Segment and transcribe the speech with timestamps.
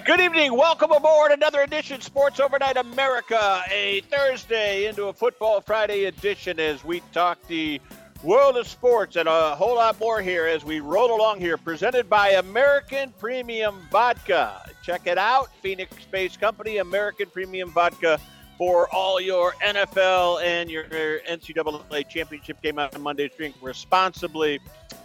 [0.00, 0.56] Right, good evening.
[0.56, 6.82] Welcome aboard another edition Sports Overnight America, a Thursday into a Football Friday edition as
[6.82, 7.82] we talk the
[8.22, 11.58] world of sports and a whole lot more here as we roll along here.
[11.58, 14.70] Presented by American Premium Vodka.
[14.82, 18.18] Check it out, Phoenix based company, American Premium Vodka
[18.56, 23.32] for all your NFL and your NCAA championship game on Mondays.
[23.36, 24.60] Drink responsibly.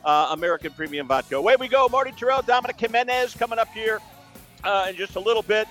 [0.05, 1.35] Uh, American Premium Vodka.
[1.35, 1.89] Away we go.
[1.89, 3.99] Marty Tirrell, Dominic Jimenez coming up here
[4.65, 5.67] uh, in just a little bit.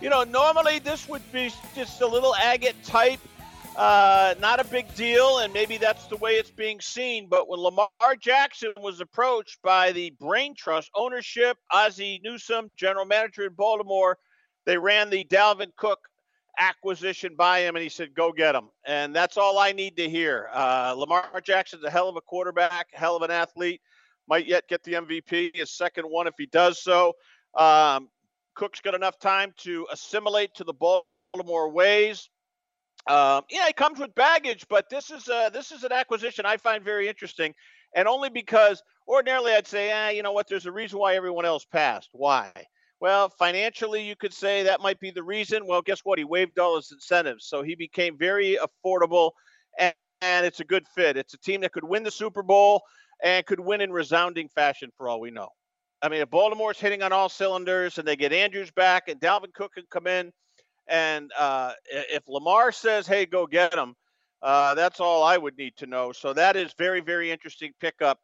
[0.00, 3.20] You know, normally this would be just a little agate type,
[3.76, 7.28] uh, not a big deal, and maybe that's the way it's being seen.
[7.28, 13.46] But when Lamar Jackson was approached by the Brain Trust ownership, Ozzie Newsome, general manager
[13.46, 14.18] in Baltimore,
[14.66, 16.00] they ran the Dalvin Cook
[16.58, 20.08] acquisition by him, and he said, "Go get him." And that's all I need to
[20.08, 20.50] hear.
[20.52, 23.80] Uh, Lamar Jackson's a hell of a quarterback, hell of an athlete.
[24.28, 27.14] Might yet get the MVP, his second one if he does so.
[27.54, 28.08] Um,
[28.54, 32.28] Cook's got enough time to assimilate to the Baltimore ways.
[33.06, 36.56] Um, yeah, it comes with baggage, but this is a, this is an acquisition I
[36.56, 37.54] find very interesting,
[37.96, 40.48] and only because ordinarily I'd say, ah, you know what?
[40.48, 42.10] There's a reason why everyone else passed.
[42.12, 42.52] Why?
[43.00, 45.66] Well, financially, you could say that might be the reason.
[45.66, 46.20] Well, guess what?
[46.20, 49.32] He waived all his incentives, so he became very affordable,
[49.76, 51.16] and, and it's a good fit.
[51.16, 52.82] It's a team that could win the Super Bowl
[53.20, 55.48] and could win in resounding fashion, for all we know.
[56.02, 59.54] I mean, if Baltimore's hitting on all cylinders and they get Andrews back and Dalvin
[59.54, 60.32] Cook can come in,
[60.88, 63.94] and uh, if Lamar says, "Hey, go get him,"
[64.42, 66.10] uh, that's all I would need to know.
[66.12, 68.18] So that is very, very interesting pickup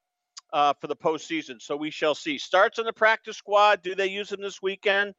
[0.53, 1.63] uh, for the postseason.
[1.63, 2.37] So we shall see.
[2.37, 3.83] Starts on the practice squad.
[3.83, 5.15] Do they use him this weekend?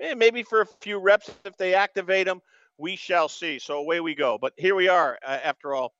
[0.00, 2.40] Eh, maybe for a few reps if they activate him.
[2.76, 3.58] We shall see.
[3.58, 4.36] So away we go.
[4.38, 5.18] But here we are.
[5.24, 5.94] Uh, after all,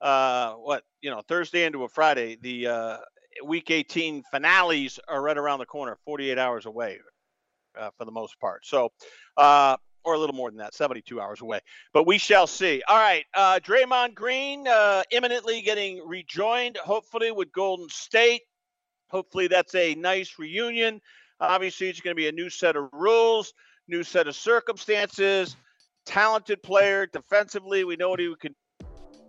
[0.00, 2.36] uh, what you know, Thursday into a Friday.
[2.40, 2.96] The uh,
[3.44, 6.98] week 18 finales are right around the corner, 48 hours away
[7.78, 8.66] uh, for the most part.
[8.66, 8.92] So,
[9.36, 11.60] uh, or a little more than that, 72 hours away.
[11.92, 12.82] But we shall see.
[12.88, 13.24] All right.
[13.34, 18.42] Uh, Draymond Green uh, imminently getting rejoined, hopefully, with Golden State.
[19.10, 21.00] Hopefully, that's a nice reunion.
[21.40, 23.52] Obviously, it's going to be a new set of rules,
[23.86, 25.56] new set of circumstances.
[26.06, 27.84] Talented player defensively.
[27.84, 28.54] We know what he can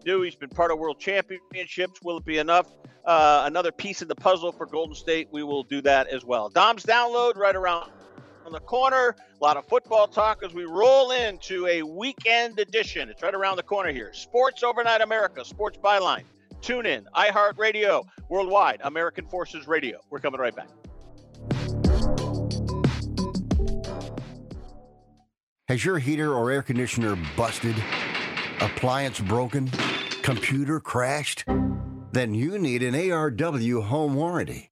[0.06, 0.22] do.
[0.22, 2.02] He's been part of world championships.
[2.02, 2.68] Will it be enough?
[3.05, 5.29] Uh, another piece of the puzzle for Golden State.
[5.31, 6.49] We will do that as well.
[6.49, 7.89] Dom's download right around
[8.45, 9.15] on the corner.
[9.39, 13.09] A lot of football talk as we roll into a weekend edition.
[13.09, 14.11] It's right around the corner here.
[14.13, 16.23] Sports Overnight America, Sports Byline.
[16.61, 19.99] Tune in, iHeartRadio, worldwide, American Forces Radio.
[20.09, 20.67] We're coming right back.
[25.69, 27.75] Has your heater or air conditioner busted?
[28.59, 29.69] Appliance broken?
[30.23, 31.45] Computer crashed?
[32.12, 34.72] Then you need an ARW home warranty.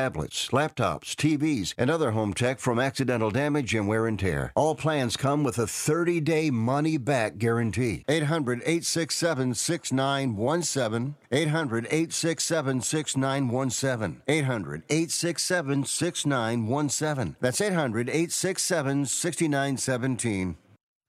[0.00, 4.50] tablets, laptops, TVs, and other home tech from accidental damage and wear and tear.
[4.54, 8.04] All plans come with a 30 day money back guarantee.
[8.08, 11.16] 800 867 6917.
[11.30, 14.22] 800 867 6917.
[14.26, 17.36] 800 867 6917.
[17.40, 20.56] That's 800 867 6917.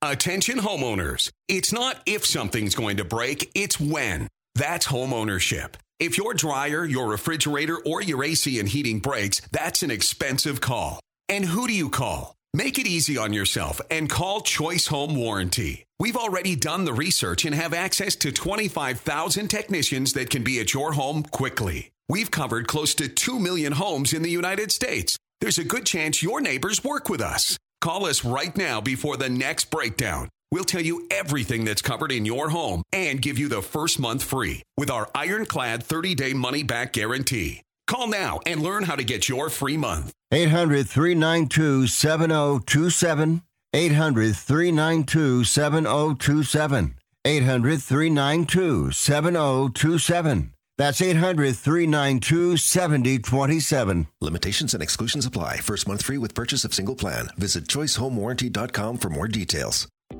[0.01, 1.31] Attention homeowners.
[1.47, 4.27] It's not if something's going to break, it's when.
[4.55, 5.75] That's homeownership.
[6.01, 10.99] If your dryer, your refrigerator, or your AC and heating breaks, that's an expensive call.
[11.29, 12.33] And who do you call?
[12.55, 15.85] Make it easy on yourself and call Choice Home Warranty.
[15.99, 20.73] We've already done the research and have access to 25,000 technicians that can be at
[20.73, 21.91] your home quickly.
[22.09, 25.19] We've covered close to 2 million homes in the United States.
[25.39, 27.59] There's a good chance your neighbors work with us.
[27.79, 30.29] Call us right now before the next breakdown.
[30.51, 34.21] We'll tell you everything that's covered in your home and give you the first month
[34.23, 37.61] free with our ironclad 30 day money back guarantee.
[37.87, 40.11] Call now and learn how to get your free month.
[40.33, 43.41] 800 392 7027.
[43.73, 46.95] 800 392 7027.
[47.23, 50.53] 800 392 7027.
[50.77, 54.07] That's 800 392 7027.
[54.19, 55.57] Limitations and exclusions apply.
[55.57, 57.29] First month free with purchase of single plan.
[57.37, 59.87] Visit choicehomewarranty.com for more details.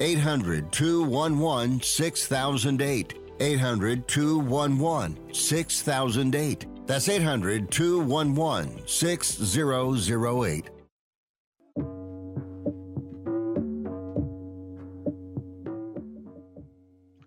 [0.00, 3.18] 800 211 6008.
[3.40, 6.66] 800 211 6008.
[6.86, 10.70] That's 800 211 6008.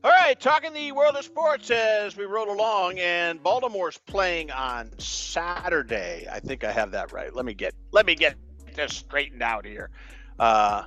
[0.03, 4.91] All right, talking the world of sports as we roll along, and Baltimore's playing on
[4.99, 6.27] Saturday.
[6.31, 7.33] I think I have that right.
[7.33, 8.35] Let me get let me get
[8.75, 9.89] this straightened out here.
[10.37, 10.83] Uh,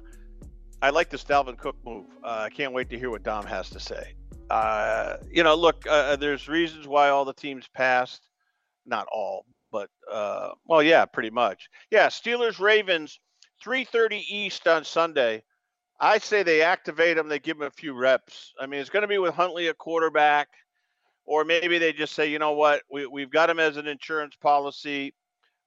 [0.80, 2.06] I like this Dalvin Cook move.
[2.22, 4.14] Uh, I can't wait to hear what Dom has to say.
[4.48, 8.28] Uh, you know, look, uh, there's reasons why all the teams passed
[8.86, 11.68] not all, but uh, well, yeah, pretty much.
[11.90, 13.18] Yeah, Steelers Ravens,
[13.64, 15.42] 3:30 East on Sunday.
[16.00, 17.28] I say they activate him.
[17.28, 18.54] They give him a few reps.
[18.60, 20.48] I mean, it's going to be with Huntley a quarterback,
[21.26, 24.36] or maybe they just say, you know what, we we've got him as an insurance
[24.36, 25.12] policy.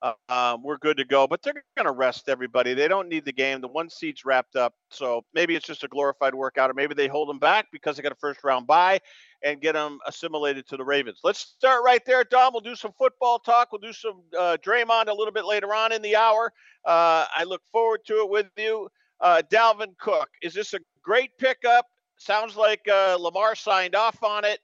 [0.02, 1.28] Uh, um, we're good to go.
[1.28, 2.74] But they're going to rest everybody.
[2.74, 3.62] They don't need the game.
[3.62, 4.74] The one seed's wrapped up.
[4.90, 8.04] So maybe it's just a glorified workout, or maybe they hold them back because they
[8.04, 9.00] got a first round bye
[9.44, 11.20] and get them assimilated to the Ravens.
[11.24, 12.54] Let's start right there, Dom.
[12.54, 13.72] We'll do some football talk.
[13.72, 16.54] We'll do some uh, Draymond a little bit later on in the hour.
[16.86, 18.90] Uh, I look forward to it with you.
[19.20, 21.86] Uh, Dalvin Cook, is this a great pickup?
[22.18, 24.60] Sounds like uh, Lamar signed off on it.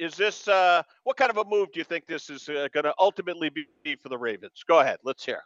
[0.00, 2.84] Is this uh, what kind of a move do you think this is uh, going
[2.84, 4.64] to ultimately be for the Ravens?
[4.66, 5.42] Go ahead, let's hear.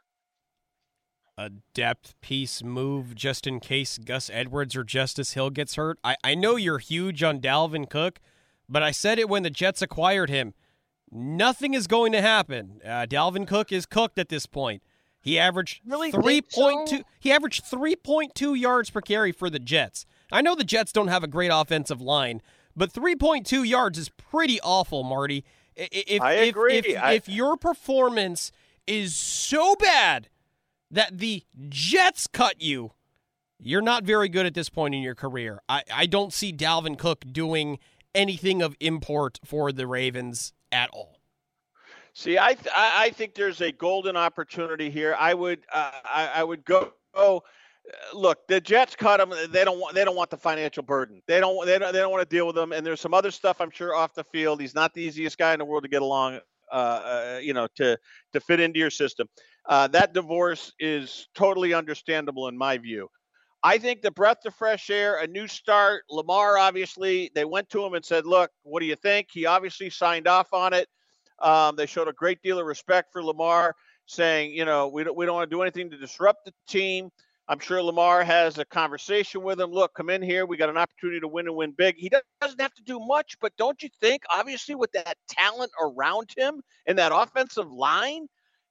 [1.36, 5.98] A depth piece move just in case Gus Edwards or Justice Hill gets hurt.
[6.04, 8.20] I, I know you're huge on Dalvin Cook,
[8.68, 10.54] but I said it when the Jets acquired him.
[11.10, 12.80] Nothing is going to happen.
[12.84, 14.84] Uh, Dalvin Cook is cooked at this point.
[15.20, 16.98] He averaged really three point two.
[16.98, 17.04] So?
[17.18, 20.06] He averaged three point two yards per carry for the Jets.
[20.30, 22.42] I know the Jets don't have a great offensive line,
[22.76, 25.45] but three point two yards is pretty awful, Marty.
[25.76, 26.75] If, I agree.
[26.76, 27.12] If, if, I...
[27.12, 28.50] if your performance
[28.87, 30.29] is so bad
[30.91, 32.93] that the Jets cut you,
[33.59, 35.61] you're not very good at this point in your career.
[35.69, 37.79] I, I don't see Dalvin Cook doing
[38.14, 41.21] anything of import for the Ravens at all.
[42.12, 45.17] See, I th- I think there's a golden opportunity here.
[45.19, 46.93] I would uh, I, I would go.
[47.12, 47.43] Oh,
[48.12, 49.33] look, the Jets cut him.
[49.50, 51.23] They don't want they don't want the financial burden.
[51.26, 52.73] They don't they don't they don't want to deal with them.
[52.73, 54.61] And there's some other stuff I'm sure off the field.
[54.61, 56.41] He's not the easiest guy in the world to get along.
[56.73, 57.97] Uh, uh, you know, to
[58.33, 59.29] to fit into your system.
[59.67, 63.09] Uh, that divorce is totally understandable in my view.
[63.62, 66.05] I think the breath of fresh air, a new start.
[66.11, 69.29] Lamar, obviously, they went to him and said, Look, what do you think?
[69.33, 70.87] He obviously signed off on it.
[71.41, 73.75] Um, they showed a great deal of respect for Lamar,
[74.05, 77.11] saying, You know, we don't, we don't want to do anything to disrupt the team.
[77.48, 79.70] I'm sure Lamar has a conversation with him.
[79.70, 80.46] Look, come in here.
[80.46, 81.96] We got an opportunity to win and win big.
[81.96, 86.30] He doesn't have to do much, but don't you think, obviously, with that talent around
[86.36, 88.28] him and that offensive line,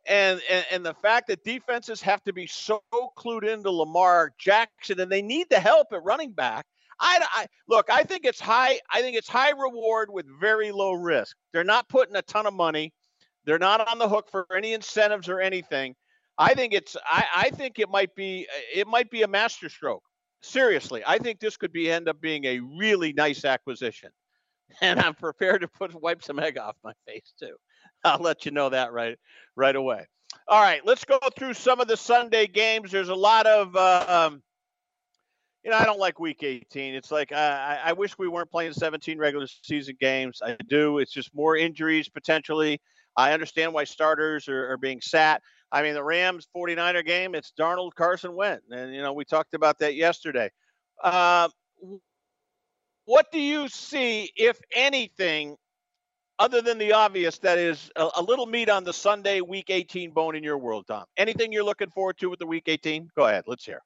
[0.07, 2.81] and, and, and the fact that defenses have to be so
[3.17, 6.65] clued into Lamar Jackson and they need the help at running back.
[6.99, 7.89] I, I look.
[7.89, 8.79] I think it's high.
[8.91, 11.35] I think it's high reward with very low risk.
[11.51, 12.93] They're not putting a ton of money.
[13.45, 15.95] They're not on the hook for any incentives or anything.
[16.37, 16.97] I think it's.
[17.05, 18.47] I, I think it might be.
[18.73, 20.03] It might be a masterstroke.
[20.41, 24.09] seriously, I think this could be end up being a really nice acquisition,
[24.81, 27.55] and I'm prepared to put wipe some egg off my face too.
[28.03, 29.17] I'll let you know that right
[29.55, 30.07] right away.
[30.47, 32.91] All right, let's go through some of the Sunday games.
[32.91, 34.43] There's a lot of, uh, um,
[35.63, 36.95] you know, I don't like Week 18.
[36.95, 40.41] It's like I, I wish we weren't playing 17 regular season games.
[40.43, 40.97] I do.
[40.97, 42.81] It's just more injuries potentially.
[43.15, 45.41] I understand why starters are, are being sat.
[45.71, 48.63] I mean, the Rams 49er game, it's Darnold, Carson Wentz.
[48.69, 50.49] And, you know, we talked about that yesterday.
[51.03, 51.49] Uh,
[53.05, 55.57] what do you see, if anything,
[56.39, 60.11] other than the obvious, that is a, a, little meat on the Sunday Week 18
[60.11, 61.05] bone in your world, Tom?
[61.17, 63.09] Anything you're looking forward to with the Week 18?
[63.15, 63.43] Go ahead.
[63.47, 63.81] Let's hear.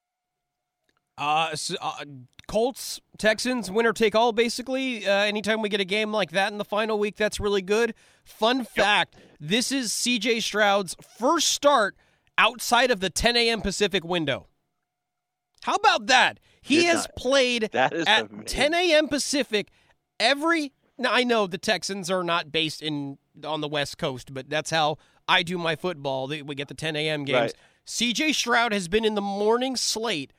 [1.17, 2.05] Uh, so, uh,
[2.47, 5.05] Colts, Texans, winner take all, basically.
[5.05, 7.93] Uh, anytime we get a game like that in the final week, that's really good.
[8.23, 9.27] Fun fact yep.
[9.39, 11.95] this is CJ Stroud's first start
[12.37, 13.61] outside of the 10 a.m.
[13.61, 14.47] Pacific window.
[15.63, 16.39] How about that?
[16.61, 17.15] He Did has not.
[17.15, 18.43] played at amazing.
[18.45, 19.07] 10 a.m.
[19.07, 19.69] Pacific
[20.19, 20.73] every.
[20.97, 24.69] Now, I know the Texans are not based in on the West Coast, but that's
[24.69, 24.97] how
[25.27, 26.27] I do my football.
[26.27, 27.25] We get the 10 a.m.
[27.25, 27.37] games.
[27.37, 27.53] Right.
[27.85, 30.33] CJ Stroud has been in the morning slate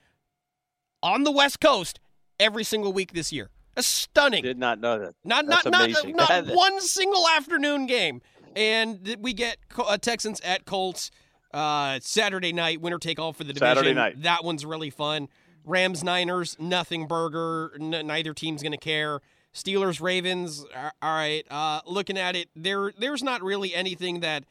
[1.02, 2.00] on the West Coast
[2.38, 3.50] every single week this year.
[3.76, 4.42] A stunning.
[4.42, 5.14] Did not know that.
[5.24, 6.16] Not That's not amazing.
[6.16, 8.22] not, not one single afternoon game.
[8.56, 11.10] And we get uh, Texans at Colts
[11.54, 13.76] uh, Saturday night, winner take all for the division.
[13.76, 14.22] Saturday night.
[14.22, 15.28] That one's really fun.
[15.64, 17.72] Rams Niners, nothing burger.
[17.78, 19.20] N- neither team's going to care.
[19.54, 20.64] Steelers Ravens.
[20.74, 21.44] All right.
[21.50, 24.44] Uh, looking at it, there there's not really anything that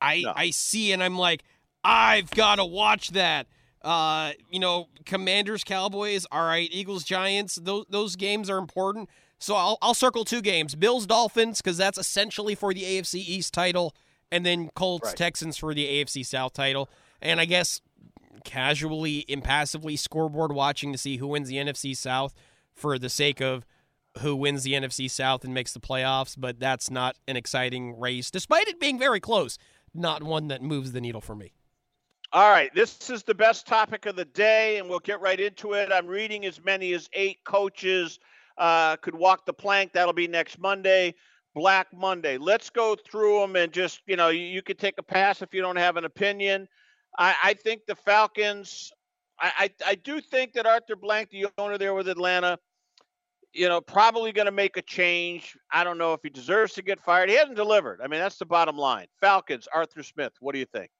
[0.00, 0.32] I no.
[0.34, 1.44] I see and I'm like
[1.82, 3.46] I've got to watch that.
[3.84, 9.10] Uh, you know, Commanders, Cowboys, all right, Eagles, Giants, those those games are important.
[9.38, 13.52] So I'll I'll circle two games: Bills, Dolphins, because that's essentially for the AFC East
[13.52, 13.94] title,
[14.32, 15.16] and then Colts, right.
[15.16, 16.88] Texans for the AFC South title.
[17.20, 17.82] And I guess
[18.44, 22.34] casually, impassively, scoreboard watching to see who wins the NFC South
[22.72, 23.66] for the sake of
[24.20, 26.36] who wins the NFC South and makes the playoffs.
[26.38, 29.58] But that's not an exciting race, despite it being very close.
[29.92, 31.52] Not one that moves the needle for me.
[32.34, 35.74] All right, this is the best topic of the day, and we'll get right into
[35.74, 35.92] it.
[35.92, 38.18] I'm reading as many as eight coaches
[38.58, 39.92] uh, could walk the plank.
[39.92, 41.14] That'll be next Monday,
[41.54, 42.36] Black Monday.
[42.36, 45.54] Let's go through them and just, you know, you, you could take a pass if
[45.54, 46.66] you don't have an opinion.
[47.16, 48.90] I, I think the Falcons,
[49.38, 52.58] I, I, I do think that Arthur Blank, the owner there with Atlanta,
[53.52, 55.56] you know, probably going to make a change.
[55.70, 57.30] I don't know if he deserves to get fired.
[57.30, 58.00] He hasn't delivered.
[58.02, 59.06] I mean, that's the bottom line.
[59.20, 60.90] Falcons, Arthur Smith, what do you think?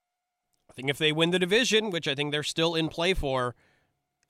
[0.71, 3.54] I think if they win the division, which I think they're still in play for,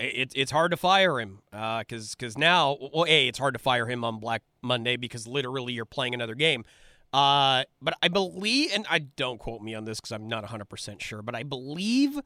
[0.00, 3.60] it, it's hard to fire him because uh, because now, well, a it's hard to
[3.60, 6.64] fire him on Black Monday because literally you're playing another game.
[7.12, 10.64] Uh, but I believe, and I don't quote me on this because I'm not 100
[10.64, 12.20] percent sure, but I believe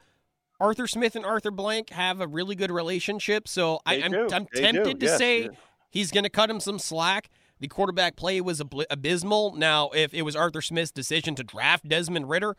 [0.61, 3.47] Arthur Smith and Arthur Blank have a really good relationship.
[3.47, 5.51] So I, am I'm, I'm tempted to yes, say yes.
[5.91, 7.29] he's going to cut him some slack.
[7.61, 9.55] The quarterback play was ab- abysmal.
[9.57, 12.57] Now, if it was Arthur Smith's decision to draft Desmond Ridder,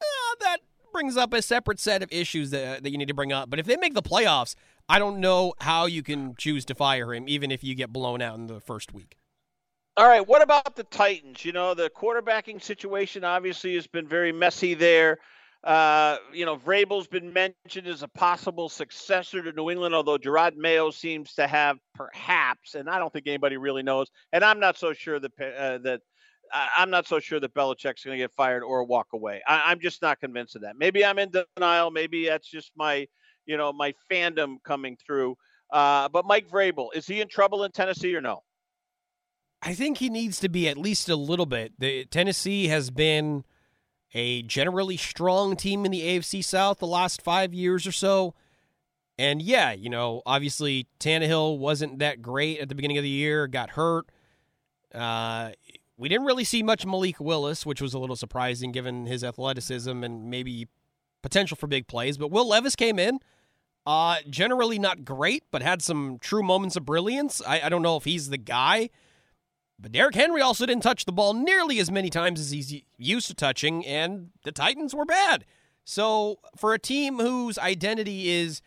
[0.00, 0.58] uh, that
[0.92, 3.50] brings up a separate set of issues that, that you need to bring up.
[3.50, 4.54] But if they make the playoffs,
[4.88, 8.20] I don't know how you can choose to fire him, even if you get blown
[8.20, 9.16] out in the first week.
[9.96, 10.26] All right.
[10.26, 11.44] What about the Titans?
[11.44, 15.18] You know, the quarterbacking situation obviously has been very messy there.
[15.62, 20.56] Uh, you know, Vrabel's been mentioned as a possible successor to New England, although Jerod
[20.56, 24.08] Mayo seems to have perhaps, and I don't think anybody really knows.
[24.32, 26.00] And I'm not so sure that uh, that
[26.52, 29.40] I'm not so sure that Belichick's going to get fired or walk away.
[29.46, 30.76] I, am just not convinced of that.
[30.76, 31.90] Maybe I'm in denial.
[31.90, 33.06] Maybe that's just my,
[33.46, 35.36] you know, my fandom coming through.
[35.70, 38.42] Uh, but Mike Vrabel, is he in trouble in Tennessee or no?
[39.62, 41.74] I think he needs to be at least a little bit.
[41.78, 43.44] The Tennessee has been
[44.14, 48.34] a generally strong team in the AFC South the last five years or so.
[49.18, 53.46] And yeah, you know, obviously Tannehill wasn't that great at the beginning of the year,
[53.46, 54.06] got hurt.
[54.94, 55.50] Uh,
[56.00, 60.02] we didn't really see much Malik Willis, which was a little surprising given his athleticism
[60.02, 60.66] and maybe
[61.22, 62.16] potential for big plays.
[62.16, 63.18] But Will Levis came in.
[63.84, 67.42] Uh, generally not great, but had some true moments of brilliance.
[67.46, 68.88] I, I don't know if he's the guy.
[69.78, 73.26] But Derrick Henry also didn't touch the ball nearly as many times as he's used
[73.28, 75.44] to touching, and the Titans were bad.
[75.84, 78.62] So, for a team whose identity is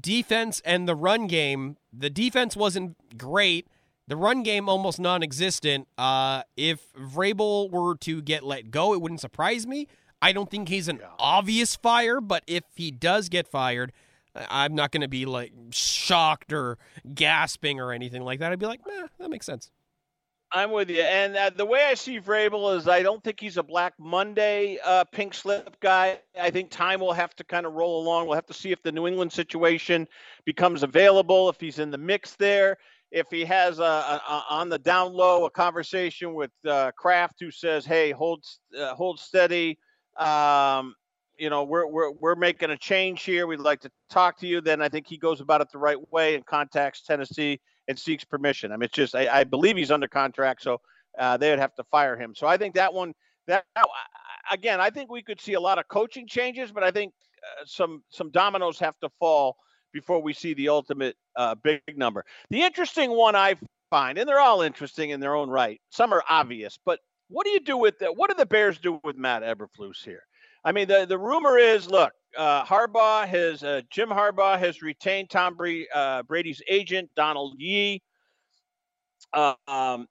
[0.00, 3.66] defense and the run game, the defense wasn't great.
[4.06, 5.88] The run game almost non-existent.
[5.96, 9.88] Uh, if Vrabel were to get let go, it wouldn't surprise me.
[10.20, 11.08] I don't think he's an yeah.
[11.18, 13.92] obvious fire, but if he does get fired,
[14.34, 16.78] I'm not going to be like shocked or
[17.14, 18.52] gasping or anything like that.
[18.52, 19.70] I'd be like, nah, that makes sense.
[20.52, 21.02] I'm with you.
[21.02, 24.78] And uh, the way I see Vrabel is I don't think he's a Black Monday
[24.84, 26.20] uh, pink slip guy.
[26.40, 28.26] I think time will have to kind of roll along.
[28.26, 30.06] We'll have to see if the New England situation
[30.44, 32.76] becomes available, if he's in the mix there,
[33.14, 37.36] if he has a, a, a on the down low a conversation with uh, Kraft
[37.38, 38.44] who says, "Hey, hold
[38.78, 39.78] uh, hold steady."
[40.16, 40.94] Um,
[41.38, 43.46] you know, we're we're we're making a change here.
[43.46, 44.60] We'd like to talk to you.
[44.60, 48.24] Then I think he goes about it the right way and contacts Tennessee and seeks
[48.24, 48.72] permission.
[48.72, 50.80] I mean, it's just I, I believe he's under contract, so
[51.16, 52.34] uh, they would have to fire him.
[52.34, 53.14] So I think that one
[53.46, 53.64] that
[54.50, 57.64] again, I think we could see a lot of coaching changes, but I think uh,
[57.64, 59.56] some some dominoes have to fall
[59.94, 62.24] before we see the ultimate uh, big number.
[62.50, 63.56] The interesting one I
[63.88, 65.80] find, and they're all interesting in their own right.
[65.88, 66.98] Some are obvious, but
[67.28, 68.14] what do you do with that?
[68.14, 70.24] what do the Bears do with Matt Eberflus here?
[70.64, 75.30] I mean, the, the rumor is, look, uh, Harbaugh has uh, Jim Harbaugh has retained
[75.30, 78.02] Tom Brady, uh, Brady's agent Donald Yee.
[79.32, 80.06] Uh, um,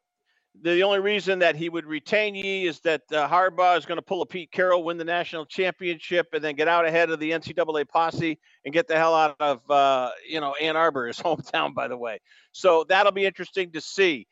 [0.61, 4.03] the only reason that he would retain Yee is that uh, Harbaugh is going to
[4.03, 7.31] pull a Pete Carroll, win the national championship, and then get out ahead of the
[7.31, 11.73] NCAA posse and get the hell out of uh, you know Ann Arbor, his hometown,
[11.73, 12.19] by the way.
[12.51, 14.27] So that'll be interesting to see.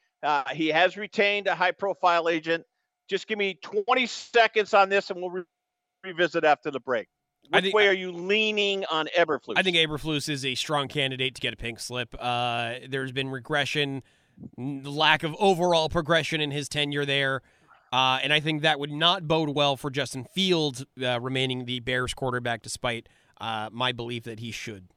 [0.53, 2.63] he has retained a high-profile agent.
[3.09, 5.43] Just give me 20 seconds on this, and we'll re-
[6.03, 7.07] revisit after the break.
[7.49, 9.53] Which think, way are you leaning on Eberflus?
[9.57, 12.15] I think Eberflus is a strong candidate to get a pink slip.
[12.17, 14.03] Uh, there's been regression,
[14.57, 17.41] lack of overall progression in his tenure there.
[17.93, 21.81] Uh, and I think that would not bode well for Justin Fields uh, remaining the
[21.81, 24.87] Bears quarterback, despite uh, my belief that he should.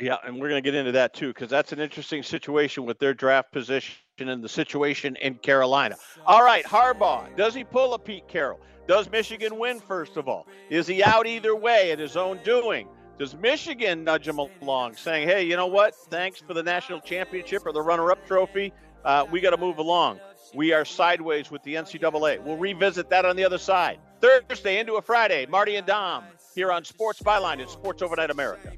[0.00, 2.98] Yeah, and we're going to get into that too, because that's an interesting situation with
[2.98, 5.96] their draft position and the situation in Carolina.
[6.26, 8.60] All right, Harbaugh, does he pull a Pete Carroll?
[8.88, 10.46] Does Michigan win, first of all?
[10.68, 12.88] Is he out either way at his own doing?
[13.20, 15.94] Does Michigan nudge them along, saying, hey, you know what?
[15.94, 18.72] Thanks for the national championship or the runner up trophy.
[19.04, 20.20] Uh, we got to move along.
[20.54, 22.42] We are sideways with the NCAA.
[22.42, 23.98] We'll revisit that on the other side.
[24.22, 26.24] Thursday into a Friday, Marty and Dom
[26.54, 28.72] here on Sports Byline and Sports Overnight America.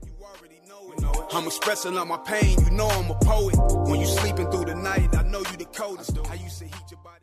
[1.31, 2.59] I'm expressing all my pain.
[2.65, 3.55] You know I'm a poet.
[3.89, 6.17] When you sleeping through the night, I know you the coldest.
[6.17, 7.23] How you say heat your body.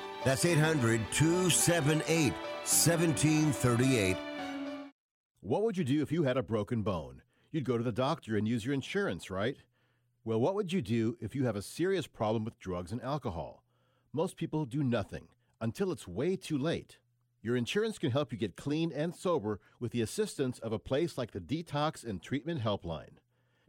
[0.23, 4.17] that's 800 278 1738.
[5.41, 7.23] What would you do if you had a broken bone?
[7.51, 9.57] You'd go to the doctor and use your insurance, right?
[10.23, 13.63] Well, what would you do if you have a serious problem with drugs and alcohol?
[14.13, 15.27] Most people do nothing
[15.59, 16.99] until it's way too late.
[17.41, 21.17] Your insurance can help you get clean and sober with the assistance of a place
[21.17, 23.17] like the Detox and Treatment Helpline.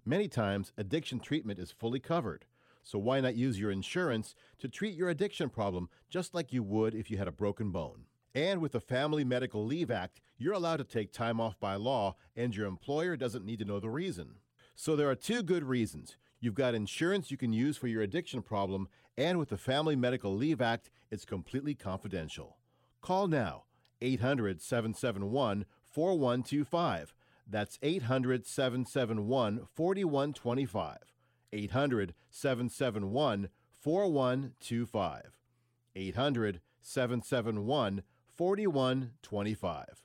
[0.04, 2.44] Many times, addiction treatment is fully covered.
[2.82, 6.94] So why not use your insurance to treat your addiction problem just like you would
[6.94, 8.04] if you had a broken bone?
[8.34, 12.16] And with the Family Medical Leave Act, you're allowed to take time off by law,
[12.34, 14.36] and your employer doesn't need to know the reason.
[14.74, 16.16] So there are two good reasons.
[16.40, 20.34] You've got insurance you can use for your addiction problem, and with the Family Medical
[20.34, 22.56] Leave Act, it's completely confidential.
[23.00, 23.64] Call now
[24.00, 27.14] 800 771 4125.
[27.46, 30.98] That's 800 771 4125.
[31.52, 33.48] 800 771
[33.80, 35.32] 4125.
[35.94, 38.02] 800 771
[38.36, 40.04] 4125.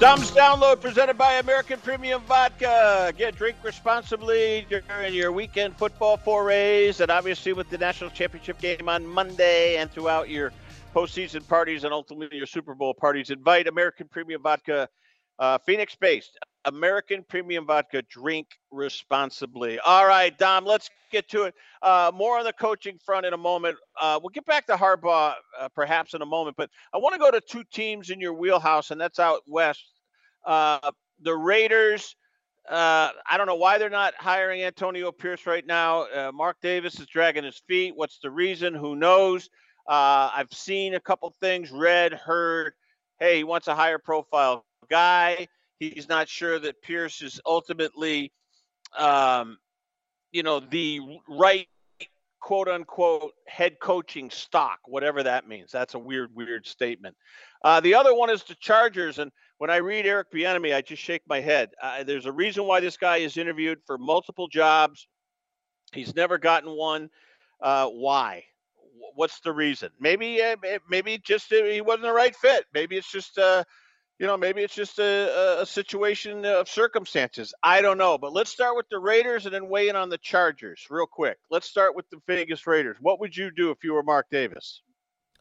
[0.00, 3.12] Dom's Download presented by American Premium Vodka.
[3.18, 8.88] Get drink responsibly during your weekend football forays, and obviously with the national championship game
[8.88, 10.52] on Monday and throughout your
[10.94, 13.30] postseason parties and ultimately your Super Bowl parties.
[13.30, 14.88] Invite American Premium Vodka,
[15.40, 16.38] uh, Phoenix based.
[16.68, 18.02] American Premium Vodka.
[18.02, 19.78] Drink responsibly.
[19.80, 21.54] All right, Dom, let's get to it.
[21.82, 23.76] Uh, more on the coaching front in a moment.
[24.00, 27.18] Uh, we'll get back to Harbaugh uh, perhaps in a moment, but I want to
[27.18, 29.84] go to two teams in your wheelhouse, and that's out west.
[30.46, 30.90] Uh,
[31.22, 32.14] the Raiders.
[32.68, 36.02] Uh, I don't know why they're not hiring Antonio Pierce right now.
[36.02, 37.96] Uh, Mark Davis is dragging his feet.
[37.96, 38.74] What's the reason?
[38.74, 39.48] Who knows?
[39.88, 42.74] I've seen a couple things, read, heard.
[43.18, 45.48] Hey, he wants a higher profile guy.
[45.78, 48.32] He's not sure that Pierce is ultimately,
[48.96, 49.58] um,
[50.32, 51.68] you know, the right
[52.40, 55.70] quote unquote head coaching stock, whatever that means.
[55.70, 57.16] That's a weird, weird statement.
[57.62, 59.18] Uh, the other one is the Chargers.
[59.18, 61.70] And when I read Eric Bieniemy, I just shake my head.
[61.82, 65.06] Uh, there's a reason why this guy is interviewed for multiple jobs.
[65.92, 67.10] He's never gotten one.
[67.60, 68.44] Uh, why?
[69.14, 69.90] What's the reason?
[70.00, 70.56] Maybe, uh,
[70.88, 72.66] maybe just uh, he wasn't the right fit.
[72.72, 73.64] Maybe it's just uh,
[74.18, 77.54] you know, maybe it's just a, a situation of circumstances.
[77.62, 78.18] I don't know.
[78.18, 81.38] But let's start with the Raiders and then weigh in on the Chargers real quick.
[81.50, 82.96] Let's start with the Vegas Raiders.
[83.00, 84.82] What would you do if you were Mark Davis?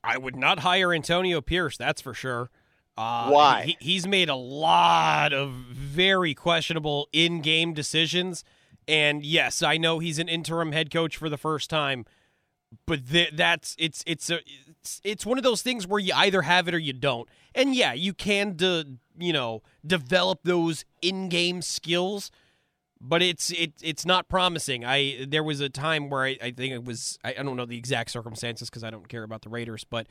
[0.03, 2.51] I would not hire Antonio Pierce, that's for sure.
[2.95, 3.63] Uh, Why?
[3.63, 8.43] He, he's made a lot of very questionable in game decisions.
[8.87, 12.05] And yes, I know he's an interim head coach for the first time,
[12.85, 14.39] but th- that's it's it's a
[14.79, 17.27] it's, it's one of those things where you either have it or you don't.
[17.55, 22.31] And yeah, you can de- you know develop those in-game skills,
[22.99, 24.85] but it's it it's not promising.
[24.85, 27.65] I there was a time where I, I think it was I, I don't know
[27.65, 30.07] the exact circumstances because I don't care about the Raiders, but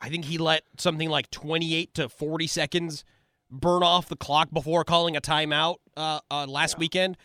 [0.00, 3.04] I think he let something like 28 to 40 seconds
[3.50, 6.80] burn off the clock before calling a timeout uh, uh, last yeah.
[6.80, 7.16] weekend.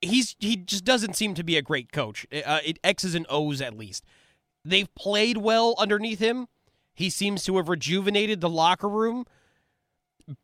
[0.00, 2.26] He's he just doesn't seem to be a great coach.
[2.32, 4.04] Uh, it X's and O's at least.
[4.64, 6.48] They've played well underneath him.
[6.94, 9.24] He seems to have rejuvenated the locker room.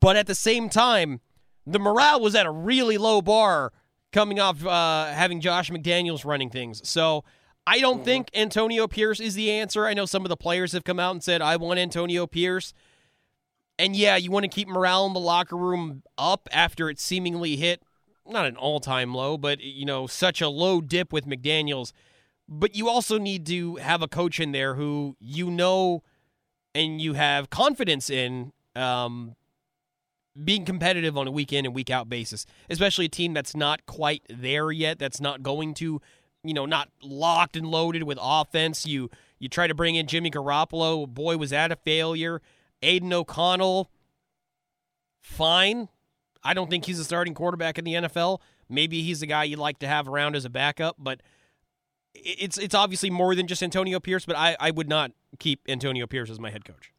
[0.00, 1.20] But at the same time,
[1.66, 3.72] the morale was at a really low bar
[4.12, 6.86] coming off uh, having Josh McDaniels running things.
[6.88, 7.24] So
[7.66, 8.04] I don't mm-hmm.
[8.04, 9.86] think Antonio Pierce is the answer.
[9.86, 12.74] I know some of the players have come out and said, I want Antonio Pierce.
[13.78, 17.56] And yeah, you want to keep morale in the locker room up after it seemingly
[17.56, 17.82] hit
[18.26, 21.92] not an all time low, but, you know, such a low dip with McDaniels.
[22.50, 26.02] But you also need to have a coach in there who you know
[26.74, 29.36] and you have confidence in um,
[30.44, 33.86] being competitive on a week in and week out basis, especially a team that's not
[33.86, 36.00] quite there yet, that's not going to,
[36.42, 38.86] you know, not locked and loaded with offense.
[38.86, 42.42] You you try to bring in Jimmy Garoppolo, boy was that a failure.
[42.82, 43.90] Aidan O'Connell,
[45.20, 45.88] fine.
[46.42, 48.40] I don't think he's a starting quarterback in the NFL.
[48.68, 51.20] Maybe he's the guy you'd like to have around as a backup, but
[52.14, 56.06] it's it's obviously more than just Antonio Pierce, but I, I would not keep Antonio
[56.06, 56.92] Pierce as my head coach.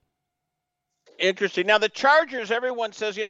[1.19, 1.67] Interesting.
[1.67, 3.27] Now the Chargers, everyone says you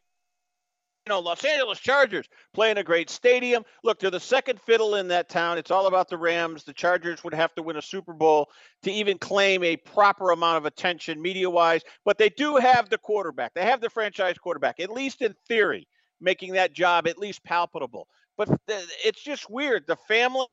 [1.07, 3.63] know Los Angeles Chargers playing a great stadium.
[3.83, 5.57] Look, they're the second fiddle in that town.
[5.57, 6.63] It's all about the Rams.
[6.63, 8.49] The Chargers would have to win a Super Bowl
[8.83, 13.53] to even claim a proper amount of attention media-wise, but they do have the quarterback.
[13.53, 15.87] They have the franchise quarterback, at least in theory,
[16.21, 18.07] making that job at least palpable.
[18.37, 19.85] But it's just weird.
[19.87, 20.45] The family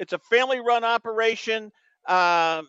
[0.00, 1.70] it's a family-run operation.
[2.06, 2.62] Uh,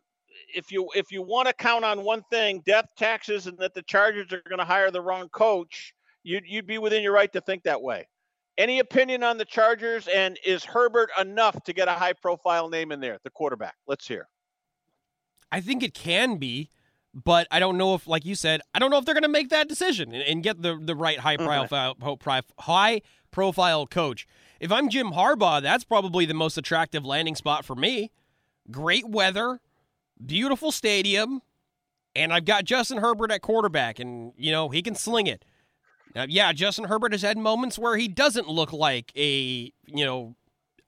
[0.53, 3.81] if you if you want to count on one thing, death taxes, and that the
[3.83, 7.41] Chargers are going to hire the wrong coach, you'd you'd be within your right to
[7.41, 8.07] think that way.
[8.57, 12.99] Any opinion on the Chargers, and is Herbert enough to get a high-profile name in
[12.99, 13.75] there, the quarterback?
[13.87, 14.27] Let's hear.
[15.53, 16.69] I think it can be,
[17.13, 19.29] but I don't know if, like you said, I don't know if they're going to
[19.29, 22.95] make that decision and, and, get the the right high-profile mm-hmm.
[23.31, 24.27] High-profile coach.
[24.59, 28.11] If I'm Jim Harbaugh, that's probably the most attractive landing spot for me.
[28.69, 29.61] Great weather,
[30.23, 31.41] beautiful stadium,
[32.13, 35.45] and I've got Justin Herbert at quarterback, and, you know, he can sling it.
[36.13, 40.35] Now, yeah, Justin Herbert has had moments where he doesn't look like a, you know,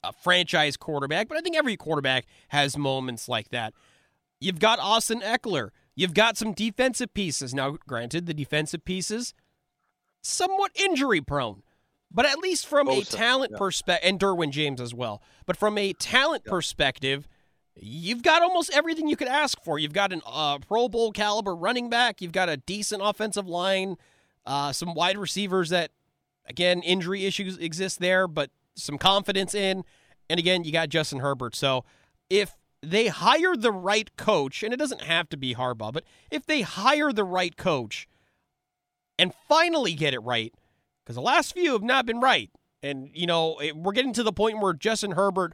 [0.03, 3.73] a franchise quarterback, but I think every quarterback has moments like that.
[4.41, 5.69] You've got Austin Ekeler.
[5.95, 7.53] You've got some defensive pieces.
[7.53, 9.33] Now, granted, the defensive pieces
[10.21, 11.63] somewhat injury prone.
[12.13, 13.57] But at least from Bosa, a talent yeah.
[13.57, 15.21] perspective, and Derwin James as well.
[15.45, 16.51] But from a talent yeah.
[16.51, 17.27] perspective,
[17.75, 19.79] you've got almost everything you could ask for.
[19.79, 22.21] You've got a uh, Pro Bowl caliber running back.
[22.21, 23.97] You've got a decent offensive line.
[24.45, 25.91] Uh, some wide receivers that,
[26.45, 29.83] again, injury issues exist there, but some confidence in.
[30.29, 31.55] And again, you got Justin Herbert.
[31.55, 31.83] So
[32.29, 36.45] if they hire the right coach, and it doesn't have to be Harbaugh, but if
[36.45, 38.07] they hire the right coach
[39.17, 40.53] and finally get it right,
[41.03, 42.49] because the last few have not been right.
[42.81, 45.53] And, you know, it, we're getting to the point where Justin Herbert,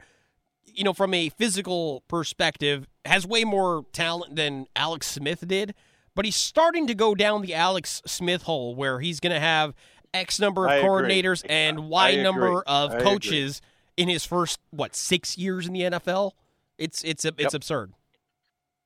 [0.64, 5.74] you know, from a physical perspective, has way more talent than Alex Smith did.
[6.14, 9.74] But he's starting to go down the Alex Smith hole where he's going to have
[10.12, 11.56] X number of I coordinators agree.
[11.56, 14.02] and Y number of I coaches agree.
[14.04, 16.32] in his first, what, six years in the NFL?
[16.78, 17.54] It's, it's, it's yep.
[17.54, 17.92] absurd.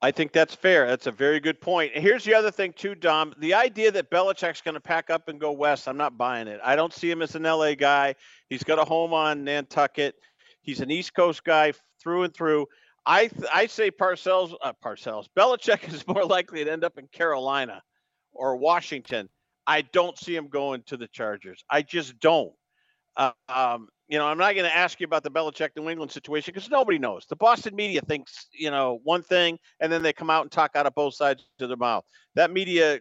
[0.04, 0.86] I think that's fair.
[0.86, 1.92] That's a very good point.
[1.96, 3.32] Here's the other thing too, Dom.
[3.38, 6.60] The idea that Belichick's going to pack up and go west, I'm not buying it.
[6.62, 8.14] I don't see him as an LA guy.
[8.50, 10.14] He's got a home on Nantucket.
[10.60, 12.66] He's an East Coast guy through and through.
[13.06, 15.24] I th- I say Parcells, uh, Parcells.
[15.34, 17.82] Belichick is more likely to end up in Carolina
[18.34, 19.30] or Washington.
[19.66, 21.64] I don't see him going to the Chargers.
[21.70, 22.52] I just don't.
[23.16, 26.12] Uh, um, you know, I'm not going to ask you about the Belichick New England
[26.12, 27.24] situation because nobody knows.
[27.28, 30.72] The Boston media thinks, you know, one thing and then they come out and talk
[30.74, 32.04] out of both sides of their mouth.
[32.34, 33.00] That media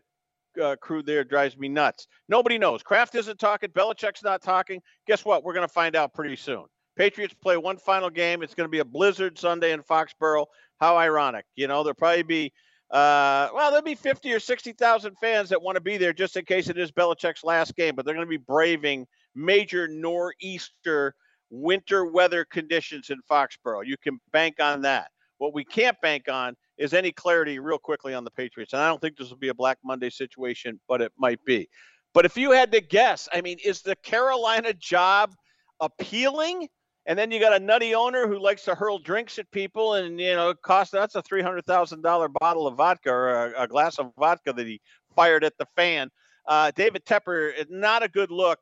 [0.61, 2.07] uh, crew there drives me nuts.
[2.29, 2.83] Nobody knows.
[2.83, 3.69] Kraft isn't talking.
[3.69, 4.81] Belichick's not talking.
[5.07, 5.43] Guess what?
[5.43, 6.65] We're going to find out pretty soon.
[6.95, 8.43] Patriots play one final game.
[8.43, 10.45] It's going to be a blizzard Sunday in Foxborough.
[10.79, 11.45] How ironic.
[11.55, 12.53] You know, there'll probably be,
[12.91, 16.45] uh, well, there'll be 50 or 60,000 fans that want to be there just in
[16.45, 21.15] case it is Belichick's last game, but they're going to be braving– major nor'easter
[21.49, 23.85] winter weather conditions in Foxborough.
[23.85, 25.11] You can bank on that.
[25.37, 28.73] What we can't bank on is any clarity real quickly on the Patriots.
[28.73, 31.69] And I don't think this will be a Black Monday situation, but it might be.
[32.13, 35.33] But if you had to guess, I mean, is the Carolina job
[35.79, 36.67] appealing?
[37.05, 40.19] And then you got a nutty owner who likes to hurl drinks at people, and
[40.19, 43.67] you know, cost that's a three hundred thousand dollar bottle of vodka or a, a,
[43.67, 44.79] glass of vodka that he
[45.13, 46.09] fired at the fan.
[46.47, 48.59] Uh, David Tepper, is not a good look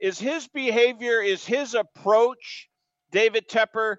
[0.00, 2.68] is his behavior, is his approach,
[3.12, 3.96] David Tepper,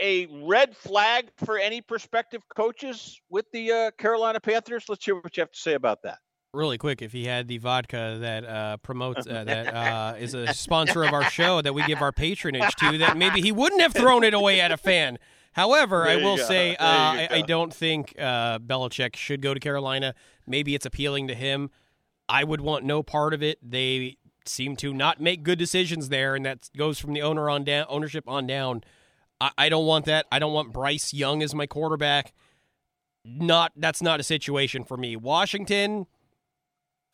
[0.00, 4.84] a red flag for any prospective coaches with the uh, Carolina Panthers?
[4.88, 6.18] Let's hear what you have to say about that.
[6.54, 10.54] Really quick, if he had the vodka that uh, promotes uh, that uh, is a
[10.54, 13.92] sponsor of our show that we give our patronage to, that maybe he wouldn't have
[13.92, 15.18] thrown it away at a fan.
[15.52, 20.14] However, I will say uh, I, I, don't think uh, Belichick should go to Carolina.
[20.46, 21.70] Maybe it's appealing to him.
[22.28, 23.58] I would want no part of it.
[23.62, 27.64] They seem to not make good decisions there, and that goes from the owner on
[27.64, 28.82] down, ownership on down.
[29.40, 30.26] I, I don't want that.
[30.32, 32.32] I don't want Bryce Young as my quarterback.
[33.24, 35.16] Not that's not a situation for me.
[35.16, 36.06] Washington,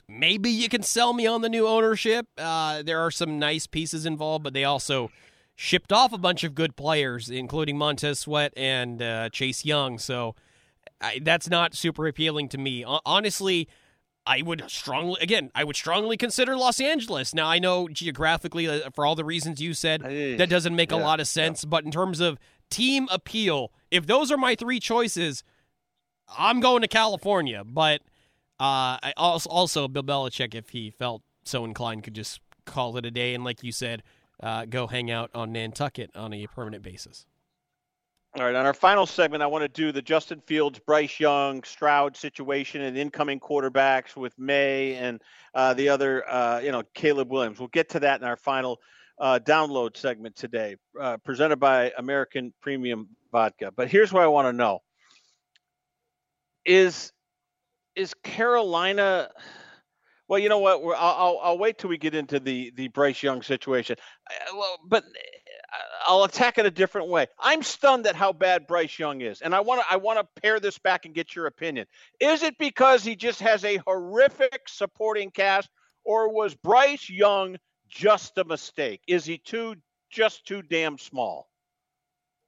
[0.08, 2.26] maybe you can sell me on the new ownership.
[2.38, 5.10] Uh, there are some nice pieces involved, but they also
[5.56, 9.98] shipped off a bunch of good players, including Montez Sweat and uh, Chase Young.
[9.98, 10.34] So
[11.00, 12.84] I, that's not super appealing to me.
[12.84, 13.68] Honestly,
[14.26, 17.34] I would strongly, again, I would strongly consider Los Angeles.
[17.34, 20.96] Now, I know geographically, uh, for all the reasons you said, that doesn't make yeah,
[20.96, 21.62] a lot of sense.
[21.62, 21.68] Yeah.
[21.68, 22.38] But in terms of
[22.70, 25.44] team appeal, if those are my three choices,
[26.38, 27.64] I'm going to California.
[27.64, 28.00] But
[28.58, 33.04] uh, I also, also Bill Belichick, if he felt so inclined, could just call it
[33.04, 34.02] a day and, like you said,
[34.42, 37.26] uh, go hang out on Nantucket on a permanent basis.
[38.36, 41.62] All right, on our final segment, I want to do the Justin Fields, Bryce Young,
[41.62, 45.22] Stroud situation and incoming quarterbacks with Maye and
[45.54, 47.60] uh, the other, uh, you know, Caleb Williams.
[47.60, 48.80] We'll get to that in our final
[49.20, 53.70] uh, download segment today, uh, presented by American Premium Vodka.
[53.70, 54.80] But here's what I want to know:
[56.64, 57.12] is
[57.94, 59.30] is Carolina?
[60.26, 60.80] Well, you know what?
[60.98, 63.94] I'll, I'll, I'll wait till we get into the the Bryce Young situation.
[64.52, 65.04] Well, but
[66.06, 67.26] I'll attack it a different way.
[67.38, 70.40] I'm stunned at how bad Bryce Young is, and I want to I want to
[70.40, 71.86] pair this back and get your opinion.
[72.20, 75.70] Is it because he just has a horrific supporting cast,
[76.04, 77.56] or was Bryce Young
[77.88, 79.00] just a mistake?
[79.08, 79.76] Is he too
[80.10, 81.48] just too damn small?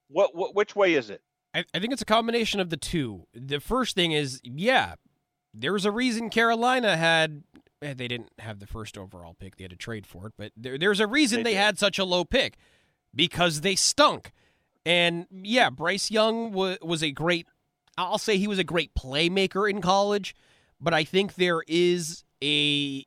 [0.09, 1.23] What, what which way is it?
[1.55, 3.27] I, I think it's a combination of the two.
[3.35, 4.95] The first thing is, yeah,
[5.55, 7.43] there's a reason Carolina had
[7.83, 10.35] eh, they didn't have the first overall pick; they had to trade for it.
[10.37, 12.59] But there, there's a reason they, they had such a low pick
[13.17, 14.33] because they stunk.
[14.85, 17.49] And yeah, Bryce Young was, was a great,
[17.99, 20.37] I'll say he was a great playmaker in college,
[20.81, 23.05] but I think there is a,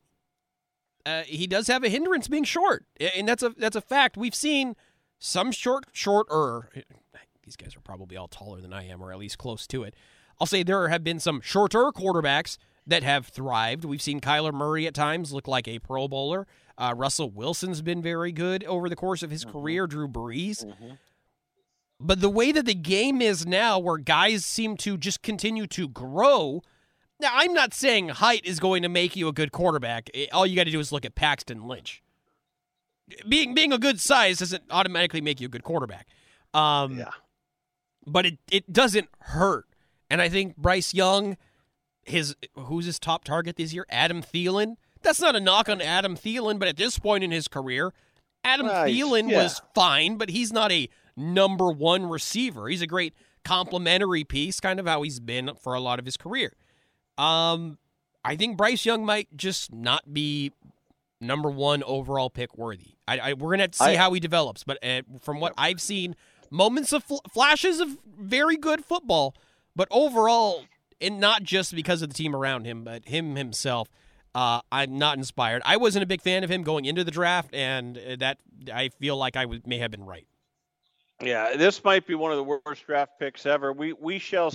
[1.06, 2.84] uh, he does have a hindrance being short.
[3.16, 4.18] And that's a, that's a fact.
[4.18, 4.76] We've seen
[5.18, 6.68] some short, shorter,
[7.44, 9.94] these guys are probably all taller than I am, or at least close to it.
[10.40, 13.84] I'll say there have been some shorter quarterbacks that have thrived.
[13.84, 16.46] We've seen Kyler Murray at times look like a Pro Bowler.
[16.80, 19.58] Uh, Russell Wilson's been very good over the course of his mm-hmm.
[19.58, 19.86] career.
[19.86, 20.64] Drew Brees.
[20.64, 20.92] Mm-hmm.
[22.00, 25.86] But the way that the game is now, where guys seem to just continue to
[25.86, 26.62] grow.
[27.20, 30.08] Now, I'm not saying height is going to make you a good quarterback.
[30.32, 32.02] All you got to do is look at Paxton Lynch.
[33.28, 36.06] Being being a good size doesn't automatically make you a good quarterback.
[36.54, 37.10] Um, yeah.
[38.06, 39.66] But it, it doesn't hurt.
[40.08, 41.36] And I think Bryce Young,
[42.02, 43.84] his who's his top target this year?
[43.90, 44.76] Adam Thielen.
[45.02, 47.92] That's not a knock on Adam Thielen, but at this point in his career,
[48.44, 49.42] Adam Thielen yeah.
[49.42, 52.68] was fine, but he's not a number one receiver.
[52.68, 56.16] He's a great complementary piece, kind of how he's been for a lot of his
[56.16, 56.54] career.
[57.18, 57.78] Um,
[58.24, 60.52] I think Bryce Young might just not be
[61.20, 62.94] number one overall pick worthy.
[63.06, 65.52] I, I we're gonna have to see I, how he develops, but uh, from what
[65.56, 66.16] I've seen,
[66.50, 69.34] moments of fl- flashes of very good football,
[69.74, 70.64] but overall,
[71.00, 73.88] and not just because of the team around him, but him himself.
[74.34, 75.62] Uh, I'm not inspired.
[75.64, 78.38] I wasn't a big fan of him going into the draft, and uh, that
[78.72, 80.26] I feel like I may have been right.
[81.22, 83.72] Yeah, this might be one of the worst draft picks ever.
[83.72, 84.52] We we shall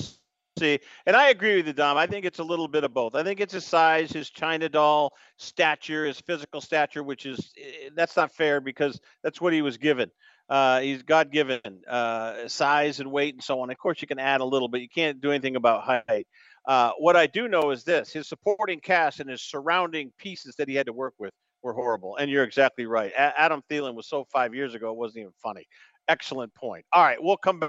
[0.58, 0.80] see.
[1.06, 1.98] And I agree with you, Dom.
[1.98, 3.16] I think it's a little bit of both.
[3.16, 7.90] I think it's his size, his China doll stature, his physical stature, which is eh,
[7.96, 10.10] that's not fair because that's what he was given.
[10.48, 13.70] Uh, he's God given uh, size and weight and so on.
[13.70, 16.28] Of course, you can add a little, but you can't do anything about height.
[16.68, 20.68] Uh, what I do know is this his supporting cast and his surrounding pieces that
[20.68, 22.16] he had to work with were horrible.
[22.18, 23.12] And you're exactly right.
[23.14, 25.68] A- Adam Thielen was so five years ago, it wasn't even funny.
[26.08, 26.86] Excellent point.
[26.94, 27.62] All right, we'll come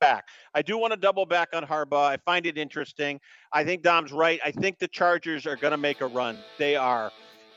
[0.00, 0.24] back.
[0.54, 2.08] I do want to double back on Harbaugh.
[2.08, 3.20] I find it interesting.
[3.52, 4.40] I think Dom's right.
[4.44, 6.38] I think the Chargers are going to make a run.
[6.58, 7.12] They are.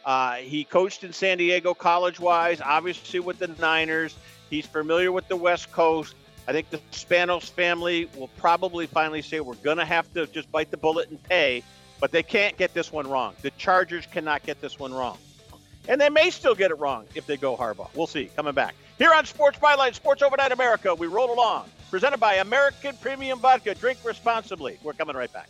[0.05, 4.15] Uh, he coached in San Diego college wise, obviously with the Niners.
[4.49, 6.15] He's familiar with the West Coast.
[6.47, 10.51] I think the Spanos family will probably finally say we're going to have to just
[10.51, 11.63] bite the bullet and pay,
[11.99, 13.33] but they can't get this one wrong.
[13.41, 15.17] The Chargers cannot get this one wrong.
[15.87, 17.89] And they may still get it wrong if they go Harbaugh.
[17.95, 18.25] We'll see.
[18.35, 18.75] Coming back.
[18.97, 21.69] Here on Sports Byline, Sports Overnight America, we roll along.
[21.89, 23.75] Presented by American Premium Vodka.
[23.75, 24.77] Drink responsibly.
[24.83, 25.49] We're coming right back.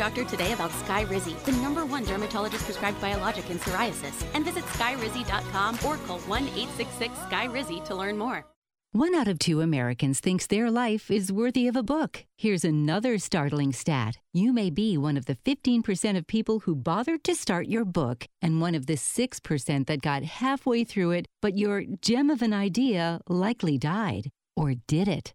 [0.00, 5.74] Doctor today about Skyrizi, the number one dermatologist prescribed biologic in psoriasis, and visit skyrizi.com
[5.86, 8.46] or call 1 866 Skyrizi to learn more.
[8.92, 12.24] One out of two Americans thinks their life is worthy of a book.
[12.38, 14.16] Here's another startling stat.
[14.32, 18.26] You may be one of the 15% of people who bothered to start your book,
[18.40, 22.54] and one of the 6% that got halfway through it, but your gem of an
[22.54, 24.30] idea likely died.
[24.56, 25.34] Or did it?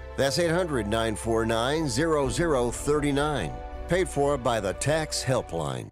[0.17, 3.53] That's 800 949 0039.
[3.87, 5.91] Paid for by the Tax Helpline.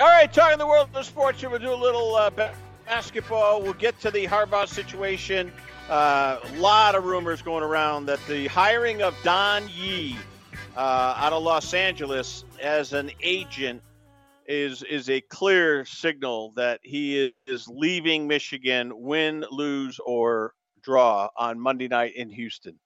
[0.00, 2.30] All right, talking the world of sports we'll do a little uh,
[2.86, 3.60] basketball.
[3.60, 5.52] We'll get to the Harbaugh situation.
[5.90, 10.16] A uh, lot of rumors going around that the hiring of Don Yee
[10.74, 13.82] uh, out of Los Angeles as an agent
[14.50, 21.60] is is a clear signal that he is leaving Michigan, win, lose, or draw on
[21.60, 22.78] Monday night in Houston.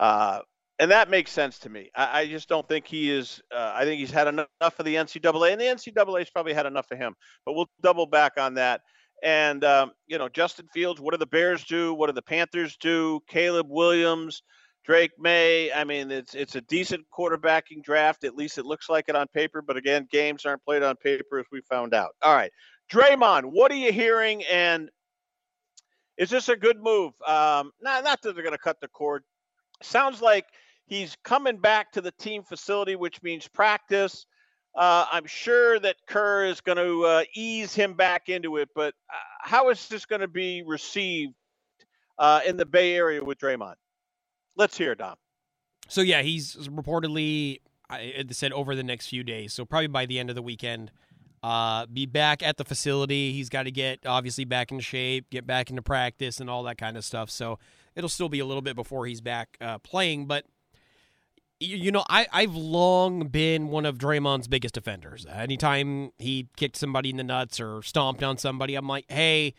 [0.00, 0.40] Uh,
[0.80, 1.90] and that makes sense to me.
[1.94, 3.40] I, I just don't think he is.
[3.54, 6.90] Uh, I think he's had enough of the NCAA, and the NCAA's probably had enough
[6.90, 7.14] of him.
[7.46, 8.80] But we'll double back on that.
[9.22, 11.00] And um, you know, Justin Fields.
[11.00, 11.94] What do the Bears do?
[11.94, 13.20] What do the Panthers do?
[13.28, 14.42] Caleb Williams,
[14.84, 15.72] Drake Maye.
[15.72, 18.24] I mean, it's it's a decent quarterbacking draft.
[18.24, 19.62] At least it looks like it on paper.
[19.62, 22.10] But again, games aren't played on paper, as we found out.
[22.22, 22.52] All right,
[22.90, 23.44] Draymond.
[23.44, 24.42] What are you hearing?
[24.44, 24.90] And
[26.18, 27.12] is this a good move?
[27.26, 29.22] Um, not not that they're going to cut the cord.
[29.82, 30.46] Sounds like
[30.86, 34.26] He's coming back to the team facility, which means practice.
[34.74, 38.94] Uh, I'm sure that Kerr is going to uh, ease him back into it, but
[39.10, 41.34] uh, how is this going to be received
[42.18, 43.76] uh, in the Bay Area with Draymond?
[44.56, 45.16] Let's hear, it, Dom.
[45.88, 50.18] So yeah, he's reportedly I said over the next few days, so probably by the
[50.18, 50.90] end of the weekend,
[51.42, 53.32] uh, be back at the facility.
[53.32, 56.78] He's got to get obviously back into shape, get back into practice, and all that
[56.78, 57.28] kind of stuff.
[57.30, 57.58] So
[57.94, 60.46] it'll still be a little bit before he's back uh, playing, but
[61.60, 65.24] you know, I, I've long been one of Draymond's biggest defenders.
[65.32, 69.54] Anytime he kicked somebody in the nuts or stomped on somebody, I'm like, hey,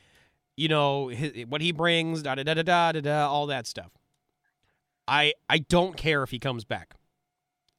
[0.58, 3.92] you know, his, what he brings, da da da da da da, all that stuff.
[5.08, 6.96] I I don't care if he comes back.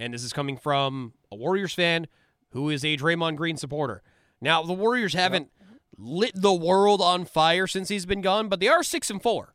[0.01, 2.07] And this is coming from a Warriors fan
[2.51, 4.03] who is a Draymond Green supporter.
[4.41, 5.81] Now, the Warriors haven't yep.
[5.97, 9.55] lit the world on fire since he's been gone, but they are 6 and 4.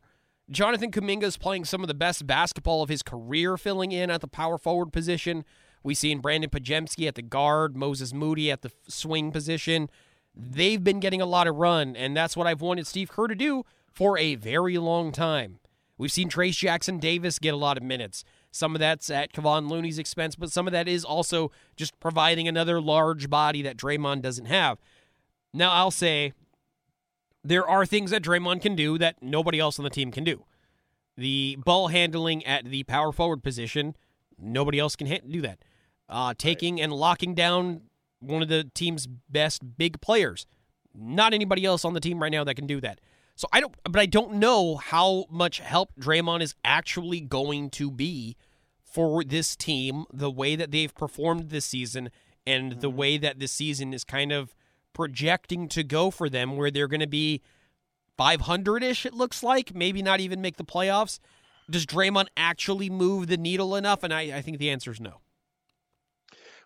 [0.50, 4.20] Jonathan Kuminga is playing some of the best basketball of his career, filling in at
[4.20, 5.44] the power forward position.
[5.82, 9.88] We've seen Brandin Podziemski at the guard, Moses Moody at the swing position.
[10.34, 13.34] They've been getting a lot of run, and that's what I've wanted Steve Kerr to
[13.34, 15.60] do for a very long time.
[16.00, 18.24] We've seen Trayce Jackson-Davis get a lot of minutes.
[18.50, 22.48] Some of that's at Kevon Looney's expense, but some of that is also just providing
[22.48, 24.78] another large body that Draymond doesn't have.
[25.52, 26.32] Now, I'll say
[27.44, 30.46] there are things that Draymond can do that nobody else on the team can do.
[31.18, 33.94] The ball handling at the power forward position,
[34.38, 35.58] nobody else can do that.
[36.08, 36.84] Uh, taking right.
[36.84, 37.82] and locking down
[38.20, 40.46] one of the team's best big players,
[40.94, 43.02] not anybody else on the team right now that can do that.
[43.40, 47.90] So I don't, but I don't know how much help Draymond is actually going to
[47.90, 48.36] be
[48.84, 52.10] for this team, the way that they've performed this season,
[52.46, 52.80] and mm-hmm.
[52.80, 54.54] the way that this season is kind of
[54.92, 57.40] projecting to go for them, where they're going to be
[58.18, 61.18] 500 ish, it looks like, maybe not even make the playoffs.
[61.70, 64.02] Does Draymond actually move the needle enough?
[64.02, 65.22] And I, I think the answer is no.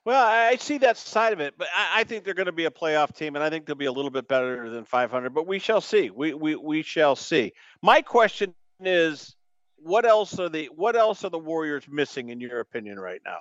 [0.04, 2.66] Well, I see that side of it, but I, I think they're going to be
[2.66, 5.32] a playoff team, and I think they'll be a little bit better than 500.
[5.32, 6.10] But we shall see.
[6.10, 7.54] We we we shall see.
[7.80, 9.34] My question is,
[9.76, 13.38] what else are the what else are the Warriors missing in your opinion right now?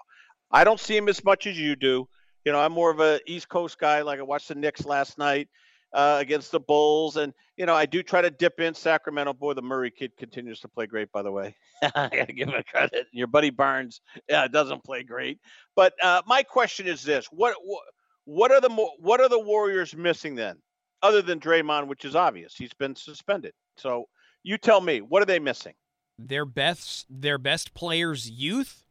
[0.51, 2.07] I don't see them as much as you do.
[2.45, 4.01] You know, I'm more of a East Coast guy.
[4.01, 5.49] Like I watched the Knicks last night
[5.94, 9.34] uh, against the Bulls, and you know, I do try to dip in Sacramento.
[9.34, 11.12] Boy, the Murray kid continues to play great.
[11.12, 13.08] By the way, I gotta give him credit.
[13.12, 15.39] Your buddy Barnes, yeah, doesn't play great.
[15.76, 17.84] But uh, my question is this: what, what
[18.26, 18.70] what are the
[19.00, 20.58] what are the Warriors missing then,
[21.02, 22.56] other than Draymond, which is obvious?
[22.56, 23.54] He's been suspended.
[23.78, 24.06] So
[24.44, 25.74] you tell me, what are they missing?
[26.18, 28.84] Their best their best players' youth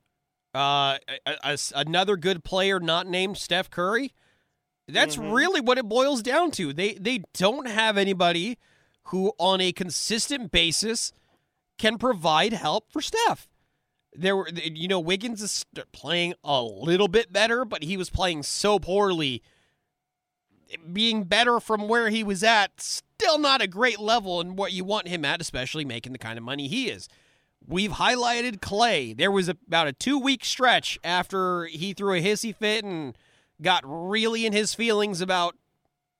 [0.54, 4.12] uh, a, a, another good player not named Steph Curry.
[4.88, 5.32] That's mm-hmm.
[5.32, 6.72] really what it boils down to.
[6.72, 8.58] They they don't have anybody
[9.04, 11.12] who, on a consistent basis,
[11.78, 13.48] can provide help for Steph.
[14.14, 18.42] There were, you know, Wiggins is playing a little bit better, but he was playing
[18.42, 19.42] so poorly.
[20.92, 24.84] Being better from where he was at, still not a great level in what you
[24.84, 27.08] want him at, especially making the kind of money he is.
[27.66, 29.16] We've highlighted Klay.
[29.16, 33.16] There was about a two week stretch after he threw a hissy fit and
[33.62, 35.56] got really in his feelings about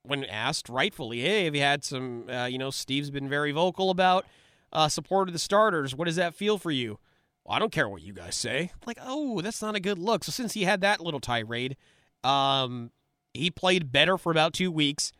[0.03, 3.91] when asked rightfully, hey, have you had some, uh, you know, Steve's been very vocal
[3.91, 4.25] about
[4.73, 5.95] uh, support of the starters.
[5.95, 6.99] What does that feel for you?
[7.45, 8.71] well, I don't care what you guys say.
[8.87, 10.25] Like, oh, that's not a good look.
[10.25, 11.77] So since he had that little tirade,
[12.23, 12.91] um,
[13.35, 15.13] he played better for about two weeks.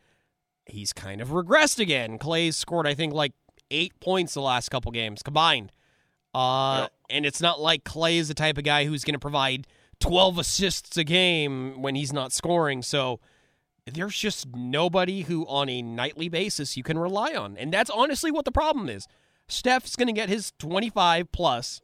[0.65, 2.17] He's kind of regressed again.
[2.17, 3.33] Klay's scored, I think, like
[3.71, 5.71] eight points the last couple games combined.
[6.33, 9.67] Uh, and it's not like Klay is the type of guy who's going to provide
[9.99, 12.81] 12 assists a game when he's not scoring.
[12.81, 13.19] So
[13.91, 17.57] there's just nobody who, on a nightly basis, you can rely on.
[17.57, 19.07] And that's honestly what the problem is.
[19.47, 21.81] Steph's going to get his 25 plus.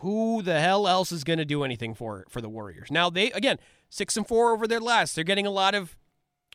[0.00, 2.88] Who the hell else is going to do anything for for the Warriors?
[2.88, 3.58] Now they again
[3.88, 5.16] six and four over their last.
[5.16, 5.96] They're getting a lot of,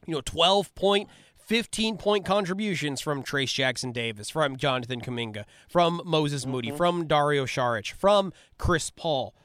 [0.06, 6.46] you know, 12 point, 15 point contributions from Trayce Jackson-Davis, from Jonathan Kuminga, from Moses
[6.46, 6.78] Moody, mm-hmm.
[6.78, 9.36] from Dario Saric, from Chris Paul.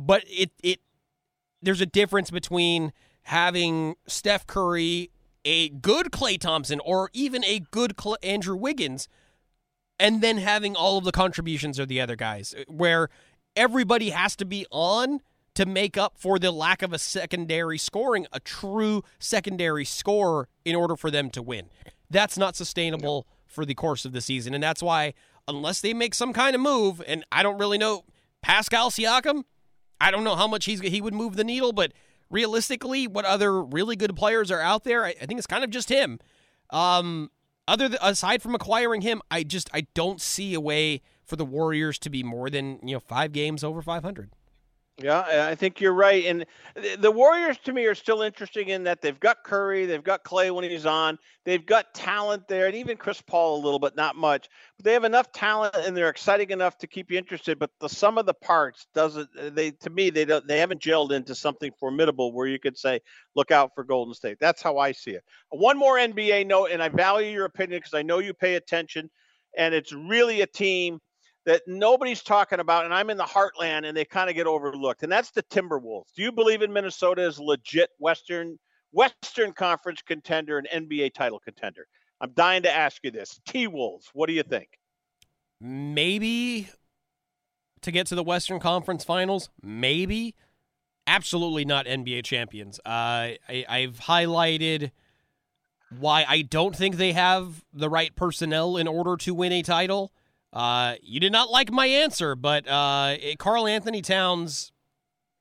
[0.00, 0.80] But it it
[1.60, 2.92] there's a difference between
[3.24, 5.10] having Steph Curry,
[5.44, 9.08] a good Klay Thompson, or even a good Andrew Wiggins,
[9.98, 13.10] and then having all of the contributions of the other guys, where
[13.54, 15.20] everybody has to be on
[15.54, 20.74] to make up for the lack of a secondary scoring, a true secondary scorer in
[20.74, 21.68] order for them to win.
[22.08, 24.54] That's not sustainable for the course of the season.
[24.54, 25.12] And that's why,
[25.46, 28.04] unless they make some kind of move, and I don't really know
[28.40, 29.44] Pascal Siakam,
[30.00, 31.92] I don't know how much he's he would move the needle, but
[32.30, 35.04] realistically, what other really good players are out there?
[35.04, 36.18] I, I think it's kind of just him.
[36.70, 37.30] Um,
[37.68, 41.44] other th- aside from acquiring him, I just I don't see a way for the
[41.44, 44.30] Warriors to be more than you know five games over 500.
[45.02, 46.26] Yeah, I think you're right.
[46.26, 46.44] And
[46.98, 50.54] the Warriors to me are still interesting in that they've got Curry, they've got Klay
[50.54, 54.14] when he's on, they've got talent there, and even Chris Paul a little, but not
[54.16, 54.48] much.
[54.76, 57.58] But they have enough talent and they're exciting enough to keep you interested.
[57.58, 59.28] But the sum of the parts doesn't.
[59.38, 60.46] Uh, they to me they don't.
[60.46, 63.00] They haven't gelled into something formidable where you could say,
[63.34, 64.36] look out for Golden State.
[64.38, 65.24] That's how I see it.
[65.48, 69.08] One more NBA note, and I value your opinion because I know you pay attention,
[69.56, 71.00] and it's really a team
[71.46, 75.02] that nobody's talking about, and I'm in the heartland, and they kind of get overlooked,
[75.02, 76.12] and that's the Timberwolves.
[76.14, 78.58] Do you believe in Minnesota as legit Western
[78.92, 81.86] Western Conference contender and NBA title contender?
[82.20, 83.40] I'm dying to ask you this.
[83.46, 84.68] T Wolves, what do you think?
[85.60, 86.68] Maybe
[87.82, 89.48] to get to the Western Conference Finals.
[89.62, 90.34] Maybe,
[91.06, 92.78] absolutely not NBA champions.
[92.80, 94.90] Uh, I, I've highlighted
[95.98, 100.12] why I don't think they have the right personnel in order to win a title.
[100.52, 104.72] Uh, you did not like my answer, but uh, Karl-Anthony Towns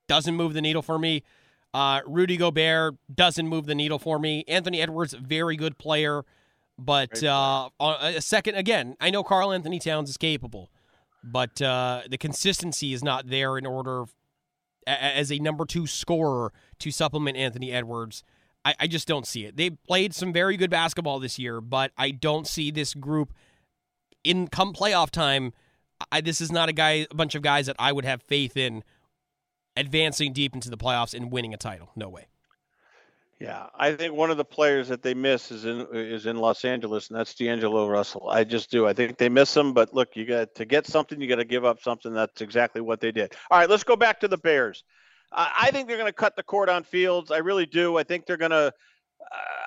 [0.08, 1.24] doesn't move the needle for me.
[1.74, 4.44] Uh, Rudy Gobert doesn't move the needle for me.
[4.48, 6.26] Anthony Edwards, very good player,
[6.78, 10.70] but uh, a second again, I know Karl-Anthony Towns is capable,
[11.24, 14.06] but uh, the consistency is not there in order
[14.88, 18.24] as a number two scorer to supplement Anthony Edwards.
[18.66, 19.56] I, I just don't see it.
[19.56, 23.34] They played some very good basketball this year, but I don't see this group
[24.24, 25.54] in come playoff time,
[26.12, 28.58] I, this is not a guy, a bunch of guys that I would have faith
[28.58, 28.84] in
[29.76, 31.90] advancing deep into the playoffs and winning a title.
[31.96, 32.28] No way.
[33.40, 36.66] Yeah, I think one of the players that they miss is in is in Los
[36.66, 38.30] Angeles, and that's D'Angelo Russell.
[38.30, 38.86] I just do.
[38.86, 41.46] I think they miss him, but look, you got to get something, you got to
[41.46, 42.14] give up something.
[42.14, 43.34] That's exactly what they did.
[43.50, 44.84] All right, let's go back to the Bears.
[45.32, 47.30] I think they're going to cut the cord on Fields.
[47.32, 47.98] I really do.
[47.98, 48.74] I think they're going to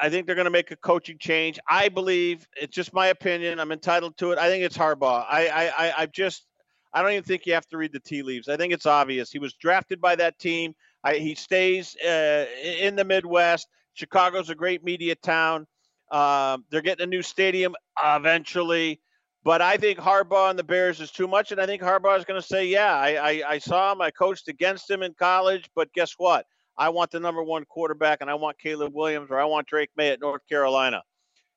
[0.00, 1.60] I think they're going to make a coaching change.
[1.68, 3.60] I believe it's just my opinion.
[3.60, 4.38] I'm entitled to it.
[4.38, 5.24] I think it's Harbaugh.
[5.28, 6.46] I, I, I, I just,
[6.92, 8.48] I don't even think you have to read the tea leaves.
[8.48, 9.30] I think it's obvious.
[9.30, 10.74] He was drafted by that team.
[11.04, 13.68] I, he stays uh, in the Midwest.
[13.94, 15.66] Chicago's a great media town.
[16.10, 19.00] Um, they're getting a new stadium eventually.
[19.44, 21.50] But I think Harbaugh and the Bears is too much.
[21.50, 24.00] And I think Harbaugh is going to say, yeah, I, I, I saw him.
[24.00, 25.68] I coached against him in college.
[25.74, 26.46] But guess what?
[26.76, 29.90] I want the number one quarterback, and I want Caleb Williams, or I want Drake
[29.96, 31.02] Maye at North Carolina.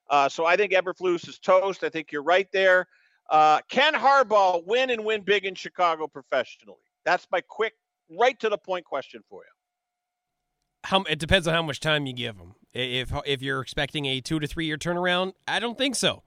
[0.10, 1.84] Uh, so I think Eberflus is toast.
[1.84, 2.88] I think you're right there.
[3.30, 6.78] Uh, can Harbaugh win and win big in Chicago professionally?
[7.06, 7.74] That's my quick,
[8.10, 9.52] right to the point question for you.
[10.84, 12.54] How, it depends on how much time you give him.
[12.74, 16.24] If if you're expecting a two to three year turnaround, I don't think so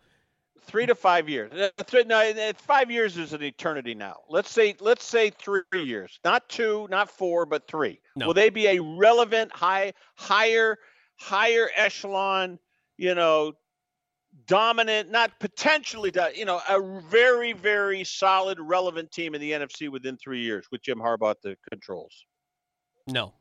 [0.63, 1.51] three to five years.
[1.53, 4.17] No, five years is an eternity now.
[4.29, 8.01] Let's say let's say three years, not two, not four, but three.
[8.17, 8.29] No.
[8.29, 10.79] Will they be a relevant, high, higher,
[11.17, 12.59] higher echelon?
[12.97, 13.53] You know,
[14.47, 20.17] dominant, not potentially, you know, a very, very solid, relevant team in the NFC within
[20.17, 22.25] three years with Jim Harbaugh at the controls.
[23.07, 23.35] No,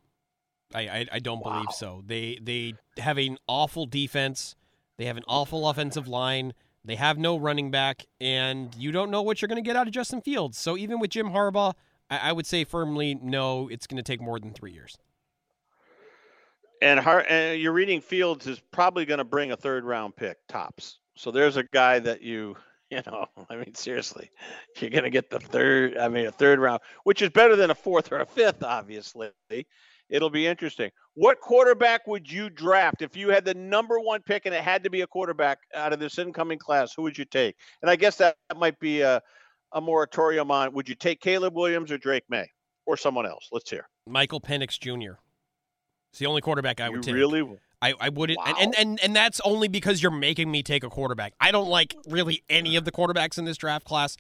[0.74, 1.54] I I, I don't wow.
[1.54, 2.04] believe so.
[2.06, 4.56] They they have an awful defense.
[4.98, 6.54] They have an awful offensive line.
[6.88, 9.88] They have no running back, and you don't know what you're going to get out
[9.88, 10.58] of Justin Fields.
[10.58, 11.74] So even with Jim Harbaugh,
[12.10, 13.68] I, I would say firmly no.
[13.68, 14.98] It's going to take more than three years.
[16.82, 20.38] And, Har- and you're reading Fields is probably going to bring a third round pick
[20.48, 21.00] tops.
[21.16, 22.56] So there's a guy that you
[22.90, 24.32] You know, I mean, seriously,
[24.80, 27.70] you're going to get the third, I mean, a third round, which is better than
[27.70, 29.30] a fourth or a fifth, obviously.
[30.10, 30.90] It'll be interesting.
[31.16, 34.84] What quarterback would you draft if you had the number one pick and it had
[34.84, 36.94] to be a quarterback out of this incoming class?
[36.94, 37.56] Who would you take?
[37.82, 39.22] And I guess that might be a,
[39.74, 42.50] a moratorium on would you take Caleb Williams or Drake Maye
[42.86, 43.50] or someone else?
[43.52, 43.90] Let's hear.
[44.08, 45.18] Michael Penix Jr.
[46.12, 47.16] It's the only quarterback I would you take.
[47.16, 47.58] Really?
[47.82, 48.46] I, I wouldn't, Wow.
[48.48, 51.34] and, and, and and that's only because you're making me take a quarterback.
[51.40, 54.18] I don't like really any of the quarterbacks in this draft class.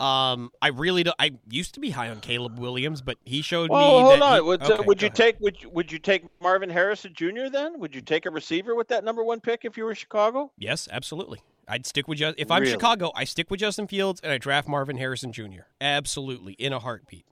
[0.00, 1.16] Um, I really don't.
[1.18, 4.04] I used to be high on Caleb Williams, but he showed Well, me.
[4.04, 4.34] hold on.
[4.36, 5.14] he- would, uh, okay, would you ahead.
[5.16, 7.48] take would you, would you take Marvin Harrison Jr.
[7.52, 7.78] then?
[7.78, 10.52] Would you take a receiver with that number one pick if you were Chicago?
[10.56, 11.40] Yes, absolutely.
[11.68, 12.72] I'd stick with just if I'm Really?
[12.72, 15.62] Chicago, I stick with Justin Fields and I draft Marvin Harrison Jr.
[15.80, 17.26] Absolutely, in a heartbeat.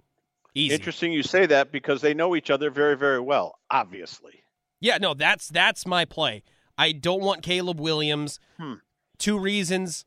[0.55, 0.75] Easy.
[0.75, 3.59] Interesting you say that because they know each other very very well.
[3.71, 4.43] Obviously.
[4.81, 6.43] Yeah, no, that's that's my play.
[6.77, 8.39] I don't want Caleb Williams.
[8.59, 8.75] Hmm.
[9.19, 10.05] Two reasons.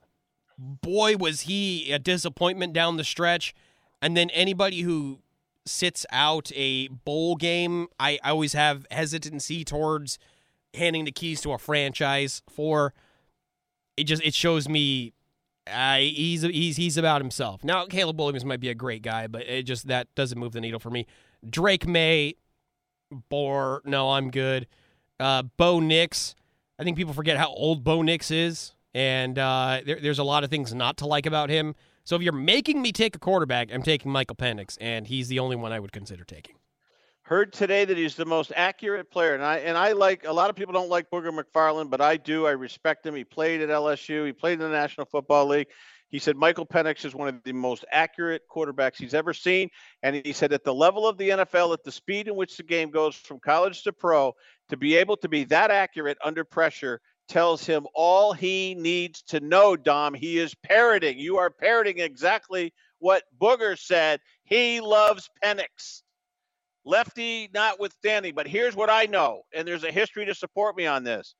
[0.64, 3.56] Boy, was he a disappointment down the stretch.
[4.02, 5.20] And then anybody who
[5.66, 10.20] sits out a bowl game, I, I always have hesitancy towards
[10.76, 12.94] handing the keys to a franchise for.
[13.98, 15.14] It just it shows me
[15.68, 17.64] uh, he's he's he's about himself.
[17.64, 20.62] Now Caleb Williams might be a great guy, but it just that doesn't move the
[20.62, 21.08] needle for me.
[21.48, 22.36] Drake Maye,
[23.30, 24.68] Bore, no, I'm good.
[25.20, 26.36] Uh, Bo Nix,
[26.80, 30.44] I think people forget how old Bo Nix is, and uh, there, there's a lot
[30.44, 31.76] of things not to like about him.
[32.04, 35.40] So if you're making me take a quarterback, I'm taking Michael Penix, and he's the
[35.40, 36.56] only one I would consider taking.
[37.24, 40.50] Heard today that he's the most accurate player, and I and I like a lot
[40.50, 42.46] of people don't like Booger McFarland, but I do.
[42.46, 43.16] I respect him.
[43.16, 44.26] He played at LSU.
[44.26, 45.68] He played in the National Football League.
[46.10, 49.70] He said Michael Penix is one of the most accurate quarterbacks he's ever seen,
[50.04, 52.64] and he said at the level of the NFL, at the speed in which the
[52.64, 54.34] game goes from college to pro,
[54.68, 59.40] to be able to be that accurate under pressure tells him all he needs to
[59.40, 59.76] know.
[59.76, 61.18] Dom, he is parroting.
[61.18, 64.20] You are parroting exactly what Booger said.
[64.44, 66.02] He loves Penix
[66.86, 68.34] lefty notwithstanding.
[68.36, 71.36] But here's what I know, and there's a history to support me on this.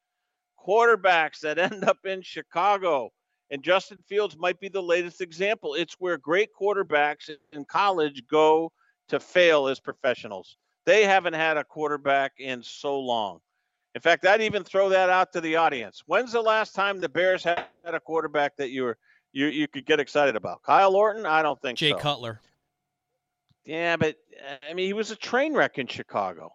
[0.60, 3.10] Quarterbacks that end up in Chicago,
[3.50, 5.76] and Justin Fields might be the latest example.
[5.76, 8.72] It's where great quarterbacks in college go
[9.10, 10.58] to fail as professionals.
[10.86, 13.40] They haven't had a quarterback in so long.
[13.94, 16.04] In fact, I'd even throw that out to the audience.
[16.06, 18.98] When's the last time the Bears had a quarterback that you were
[19.34, 20.62] you you could get excited about?
[20.64, 21.26] Kyle Orton?
[21.26, 21.98] I don't think Jay so.
[21.98, 22.40] Cutler.
[23.66, 26.54] Yeah, but uh, I mean, he was a train wreck in Chicago.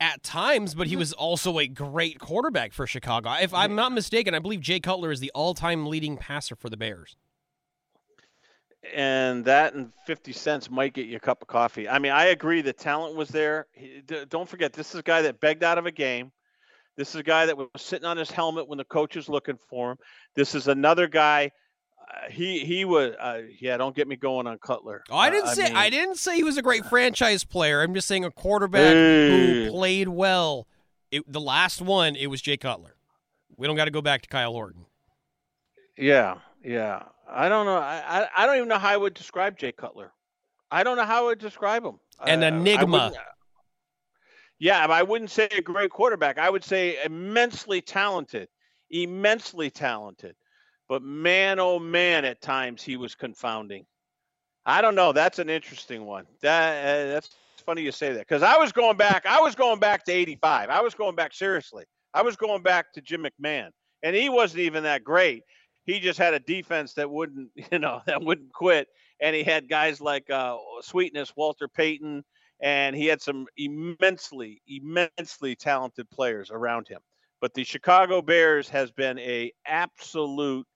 [0.00, 3.32] At times, but he was also a great quarterback for Chicago.
[3.40, 6.76] If I'm not mistaken, I believe Jay Cutler is the all-time leading passer for the
[6.76, 7.16] Bears.
[8.94, 11.88] And that and 50 cents might get you a cup of coffee.
[11.88, 13.66] I mean, I agree the talent was there.
[13.72, 16.30] He, d- don't forget, this is a guy that begged out of a game.
[16.98, 19.56] This is a guy that was sitting on his helmet when the coach was looking
[19.70, 19.98] for him.
[20.34, 21.52] This is another guy.
[22.10, 23.76] Uh, he he was uh, yeah.
[23.76, 25.04] Don't get me going on Cutler.
[25.08, 27.82] Oh, I Uh, didn't say mean, I didn't say he was a great franchise player.
[27.82, 29.64] I'm just saying a quarterback Hey.
[29.66, 30.66] who played well.
[31.12, 32.96] It, the last one, it was Jay Cutler.
[33.56, 34.84] We don't got to go back to Kyle Orton.
[35.96, 37.04] Yeah, yeah.
[37.30, 37.76] I don't know.
[37.78, 40.10] I, I I don't even know how I would describe Jay Cutler.
[40.70, 42.00] I don't know how I would describe him.
[42.26, 43.12] An Uh, I enigma.
[44.58, 46.38] Yeah, I wouldn't say a great quarterback.
[46.38, 48.48] I would say immensely talented,
[48.90, 50.34] immensely talented.
[50.88, 53.84] But man, oh man, at times he was confounding.
[54.66, 55.12] I don't know.
[55.12, 56.26] That's an interesting one.
[56.42, 57.30] That uh, that's
[57.64, 59.26] funny you say that because I was going back.
[59.26, 60.70] I was going back to '85.
[60.70, 61.84] I was going back seriously.
[62.14, 63.68] I was going back to Jim McMahon,
[64.02, 65.42] and he wasn't even that great.
[65.84, 68.88] He just had a defense that wouldn't, you know, that wouldn't quit,
[69.20, 72.24] and he had guys like uh, Sweetness, Walter Payton,
[72.60, 77.00] and he had some immensely, immensely talented players around him.
[77.40, 80.66] But the Chicago Bears has been a absolute,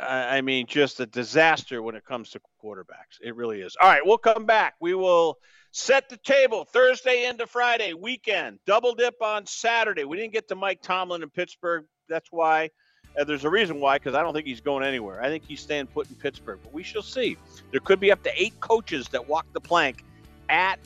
[0.00, 3.20] I mean, just a disaster when it comes to quarterbacks.
[3.22, 3.76] It really is.
[3.80, 4.74] All right, we'll come back.
[4.80, 5.38] We will
[5.70, 8.58] set the table Thursday into Friday weekend.
[8.66, 10.04] Double dip on Saturday.
[10.04, 11.84] We didn't get to Mike Tomlin in Pittsburgh.
[12.08, 12.70] That's why.
[13.18, 15.22] Uh, there's a reason why, because I don't think he's going anywhere.
[15.22, 17.36] I think he's staying put in Pittsburgh, but we shall see.
[17.70, 20.04] There could be up to eight coaches that walk the plank
[20.48, 20.78] at,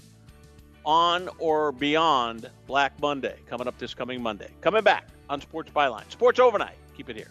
[0.84, 4.48] on, or beyond Black Monday coming up this coming Monday.
[4.60, 6.10] Coming back on Sports Byline.
[6.10, 6.76] Sports Overnight.
[6.96, 7.30] Keep it here.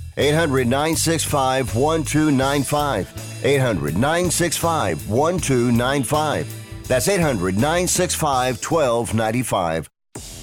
[0.17, 3.43] 800 965 1295.
[3.43, 6.87] 800 965 1295.
[6.87, 9.90] That's 800 965 1295.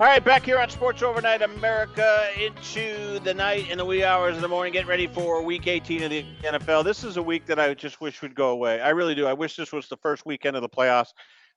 [0.00, 4.36] All right, back here on Sports Overnight America into the night in the wee hours
[4.36, 6.84] of the morning, getting ready for Week 18 of the NFL.
[6.84, 8.80] This is a week that I just wish would go away.
[8.80, 9.26] I really do.
[9.26, 11.08] I wish this was the first weekend of the playoffs.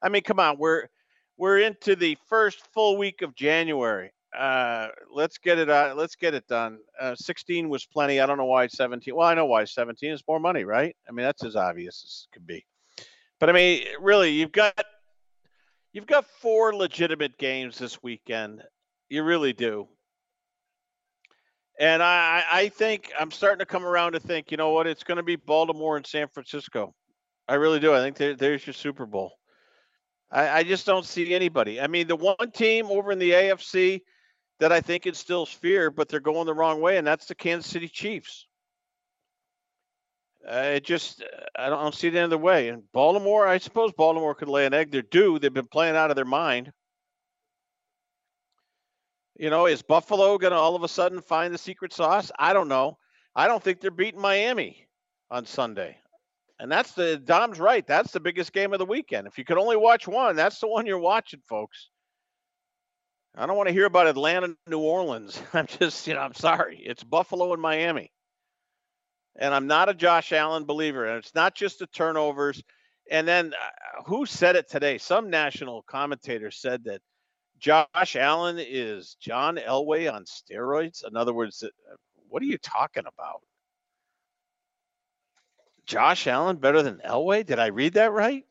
[0.02, 0.88] I mean, come on, we're
[1.38, 4.10] we're into the first full week of January.
[4.36, 5.96] Uh, let's get it out.
[5.96, 6.80] Let's get it done.
[7.00, 8.22] Uh, 16 was plenty.
[8.22, 9.16] I don't know why 17.
[9.16, 10.96] Well, I know why 17 is more money, right?
[11.08, 12.66] I mean, that's as obvious as it could be.
[13.40, 14.84] But I mean, really, you've got
[15.94, 18.64] You've got four legitimate games this weekend.
[19.10, 19.88] You really do.
[21.80, 25.04] And I, I think I'm starting to come around to think, you know what, it's
[25.04, 26.94] going to be Baltimore and San Francisco.
[27.48, 27.94] I really do.
[27.94, 29.34] I think there, there's your Super Bowl.
[30.32, 31.82] I, I just don't see anybody.
[31.82, 34.02] I mean, the one team over in the AFC
[34.60, 37.70] that I think instills fear, but they're going the wrong way, and that's the Kansas
[37.70, 38.48] City Chiefs.
[40.50, 41.24] Uh, it just
[41.58, 42.70] I don't, I don't see it any other way.
[42.70, 44.92] And Baltimore, I suppose Baltimore could lay an egg.
[44.92, 45.38] They're due.
[45.38, 46.72] They've been playing out of their mind.
[49.38, 52.32] You know, is Buffalo going to all of a sudden find the secret sauce?
[52.38, 52.98] I don't know.
[53.36, 54.88] I don't think they're beating Miami
[55.30, 55.98] on Sunday.
[56.60, 57.86] And that's the Dom's right.
[57.86, 59.26] That's the biggest game of the weekend.
[59.26, 61.90] If you could only watch one, that's the one you're watching, folks.
[63.36, 65.42] I don't want to hear about Atlanta, New Orleans.
[65.54, 66.80] I'm just, you know, I'm sorry.
[66.84, 68.12] It's Buffalo and Miami
[69.38, 71.06] and I'm not a Josh Allen believer.
[71.06, 72.64] And it's not just the turnovers.
[73.10, 74.98] And then uh, who said it today?
[74.98, 77.02] Some national commentator said that
[77.60, 81.08] Josh Allen is John Elway on steroids.
[81.08, 81.68] In other words, uh,
[82.30, 83.42] what are you talking about?
[85.86, 87.46] Josh Allen better than Elway?
[87.46, 88.46] Did I read that right?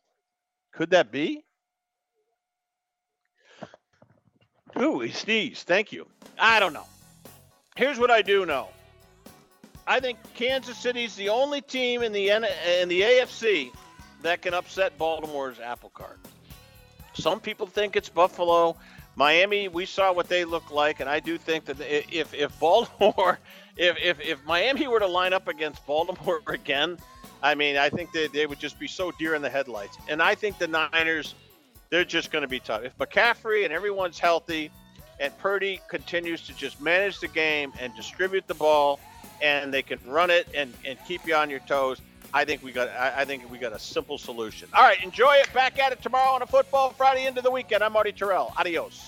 [0.73, 1.45] Could that be?
[4.79, 5.67] Ooh, he sneezed.
[5.67, 6.07] Thank you.
[6.39, 6.87] I don't know.
[7.77, 8.69] Here's what I do know.
[9.91, 13.73] I think Kansas City's the only team in the in the AFC
[14.23, 16.21] that can upset Baltimore's apple cart.
[17.15, 18.77] Some people think it's Buffalo.
[19.17, 23.41] Miami, we saw what they look like, and I do think that if if Baltimore,
[23.77, 26.97] if if, if Miami were to line up against Baltimore again,
[27.43, 29.99] I mean, I think they, they would just be so deer in the headlights.
[30.09, 31.35] And I think the Niners,
[31.89, 32.85] they're just going to be tough.
[32.85, 34.71] If McCaffrey and everyone's healthy,
[35.19, 39.01] and Purdy continues to just manage the game and distribute the ball,
[39.43, 42.01] and they can run it and, and keep you on your toes.
[42.33, 44.69] I think we got I, I think we got a simple solution.
[44.75, 45.53] All right, enjoy it.
[45.53, 47.83] Back at it tomorrow on a football Friday into the weekend.
[47.83, 48.53] I'm Marty Tirrell.
[48.57, 49.03] Adios.